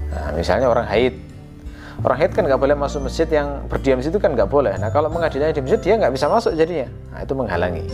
Nah, 0.08 0.32
misalnya 0.32 0.72
orang 0.72 0.88
haid. 0.88 1.27
Orang 1.98 2.18
haid 2.18 2.30
kan 2.30 2.46
nggak 2.46 2.60
boleh 2.62 2.78
masuk 2.78 3.10
masjid 3.10 3.26
yang 3.26 3.66
berdiam 3.66 3.98
di 3.98 4.06
situ 4.06 4.22
kan 4.22 4.34
nggak 4.34 4.46
boleh. 4.46 4.78
Nah 4.78 4.94
kalau 4.94 5.10
mengadilinya 5.10 5.50
di 5.50 5.62
masjid 5.62 5.80
dia 5.82 5.94
nggak 5.98 6.14
bisa 6.14 6.30
masuk 6.30 6.54
jadinya. 6.54 6.86
Nah 7.14 7.20
itu 7.26 7.34
menghalangi. 7.34 7.86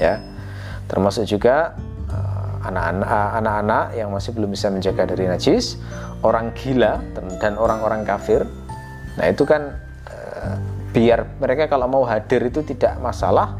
ya 0.00 0.16
termasuk 0.92 1.24
juga 1.24 1.72
eh, 2.12 2.68
anak-anak 2.68 3.86
uh, 3.92 3.96
yang 3.96 4.08
masih 4.12 4.36
belum 4.36 4.52
bisa 4.52 4.68
menjaga 4.68 5.08
dari 5.08 5.24
najis 5.24 5.80
orang 6.20 6.52
gila 6.52 7.00
dan 7.40 7.56
orang-orang 7.58 8.04
kafir 8.04 8.44
nah 9.16 9.28
itu 9.28 9.44
kan 9.44 9.76
uh, 10.08 10.56
biar 10.92 11.28
mereka 11.36 11.68
kalau 11.68 11.88
mau 11.88 12.04
hadir 12.04 12.40
itu 12.44 12.64
tidak 12.64 12.96
masalah 13.00 13.56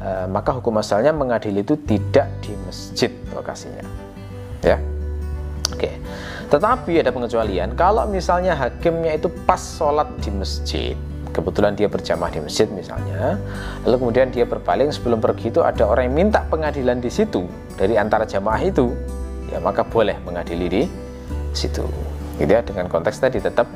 uh, 0.00 0.26
maka 0.28 0.56
hukum 0.56 0.76
asalnya 0.80 1.12
mengadili 1.12 1.64
itu 1.64 1.76
tidak 1.84 2.28
di 2.44 2.52
masjid 2.68 3.12
lokasinya 3.32 3.84
ya 4.60 4.76
oke 5.72 5.90
tetapi 6.50 7.00
ada 7.00 7.14
pengecualian 7.14 7.78
kalau 7.78 8.04
misalnya 8.10 8.58
hakimnya 8.58 9.16
itu 9.16 9.30
pas 9.46 9.58
sholat 9.58 10.10
di 10.18 10.34
masjid 10.34 10.94
kebetulan 11.30 11.78
dia 11.78 11.86
berjamaah 11.86 12.34
di 12.34 12.42
masjid 12.42 12.66
misalnya 12.74 13.38
lalu 13.86 13.96
kemudian 14.02 14.34
dia 14.34 14.42
berpaling 14.42 14.90
sebelum 14.90 15.22
pergi 15.22 15.54
itu 15.54 15.62
ada 15.62 15.86
orang 15.86 16.10
yang 16.10 16.26
minta 16.26 16.42
pengadilan 16.50 16.98
di 16.98 17.08
situ 17.08 17.46
dari 17.78 17.94
antara 17.94 18.26
jamaah 18.26 18.60
itu 18.60 18.90
ya 19.50 19.58
maka 19.58 19.82
boleh 19.82 20.16
mengadili 20.22 20.66
di 20.70 20.82
situ. 21.52 21.84
Gitu 22.38 22.50
ya 22.50 22.62
dengan 22.64 22.88
konteks 22.88 23.20
tadi 23.20 23.42
tetap 23.42 23.68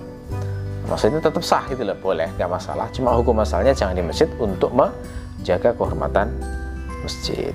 maksudnya 0.88 1.20
tetap 1.20 1.42
sah 1.44 1.66
gitu 1.68 1.84
loh 1.84 1.98
boleh 1.98 2.30
nggak 2.38 2.48
masalah. 2.48 2.88
Cuma 2.94 3.12
hukum 3.12 3.36
asalnya 3.42 3.74
jangan 3.76 3.98
di 3.98 4.04
masjid 4.06 4.30
untuk 4.40 4.72
menjaga 4.72 5.74
kehormatan 5.76 6.32
masjid 7.04 7.52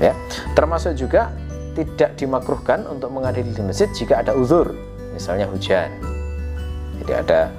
ya. 0.00 0.14
Termasuk 0.56 0.96
juga 0.96 1.28
tidak 1.84 2.18
dimakruhkan 2.18 2.82
untuk 2.88 3.12
mengadili 3.14 3.54
di 3.54 3.62
masjid 3.62 3.86
jika 3.94 4.24
ada 4.24 4.34
uzur 4.34 4.74
misalnya 5.14 5.46
hujan. 5.46 5.90
Jadi 7.02 7.12
ada 7.14 7.52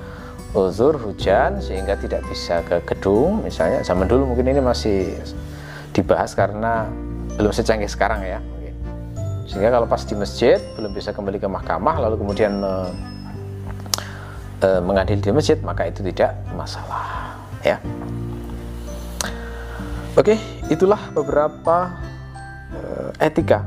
uzur 0.51 0.97
hujan 0.97 1.61
sehingga 1.61 1.95
tidak 1.95 2.25
bisa 2.27 2.65
ke 2.67 2.81
gedung 2.83 3.45
misalnya. 3.45 3.85
Zaman 3.85 4.09
dulu 4.09 4.33
mungkin 4.33 4.49
ini 4.49 4.59
masih 4.59 5.15
dibahas 5.93 6.33
karena 6.33 6.89
belum 7.39 7.55
secanggih 7.55 7.87
sekarang 7.87 8.21
ya 8.23 8.39
sehingga 9.49 9.73
kalau 9.73 9.89
pas 9.89 10.05
di 10.05 10.13
masjid 10.13 10.61
belum 10.77 10.93
bisa 10.93 11.09
kembali 11.09 11.41
ke 11.41 11.49
mahkamah 11.49 11.97
lalu 12.05 12.21
kemudian 12.21 12.61
me, 12.61 12.93
e, 14.61 14.67
mengadili 14.85 15.17
di 15.25 15.33
masjid 15.33 15.57
maka 15.65 15.89
itu 15.89 16.05
tidak 16.05 16.37
masalah 16.53 17.33
ya. 17.65 17.81
Oke 20.13 20.37
itulah 20.69 21.01
beberapa 21.17 21.97
e, 22.69 22.79
etika 23.25 23.65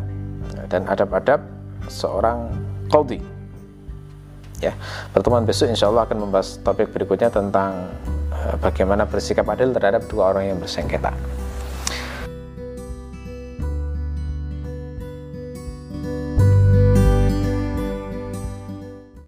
dan 0.73 0.89
adab-adab 0.89 1.45
seorang 1.93 2.49
qadhi. 2.89 3.21
Ya 4.65 4.73
pertemuan 5.13 5.45
besok 5.45 5.69
insya 5.69 5.93
Allah 5.93 6.09
akan 6.09 6.25
membahas 6.25 6.57
topik 6.65 6.95
berikutnya 6.95 7.29
tentang 7.29 7.93
uh, 8.33 8.57
bagaimana 8.63 9.05
bersikap 9.05 9.45
adil 9.53 9.75
terhadap 9.75 10.07
dua 10.07 10.33
orang 10.33 10.55
yang 10.55 10.59
bersengketa 10.63 11.11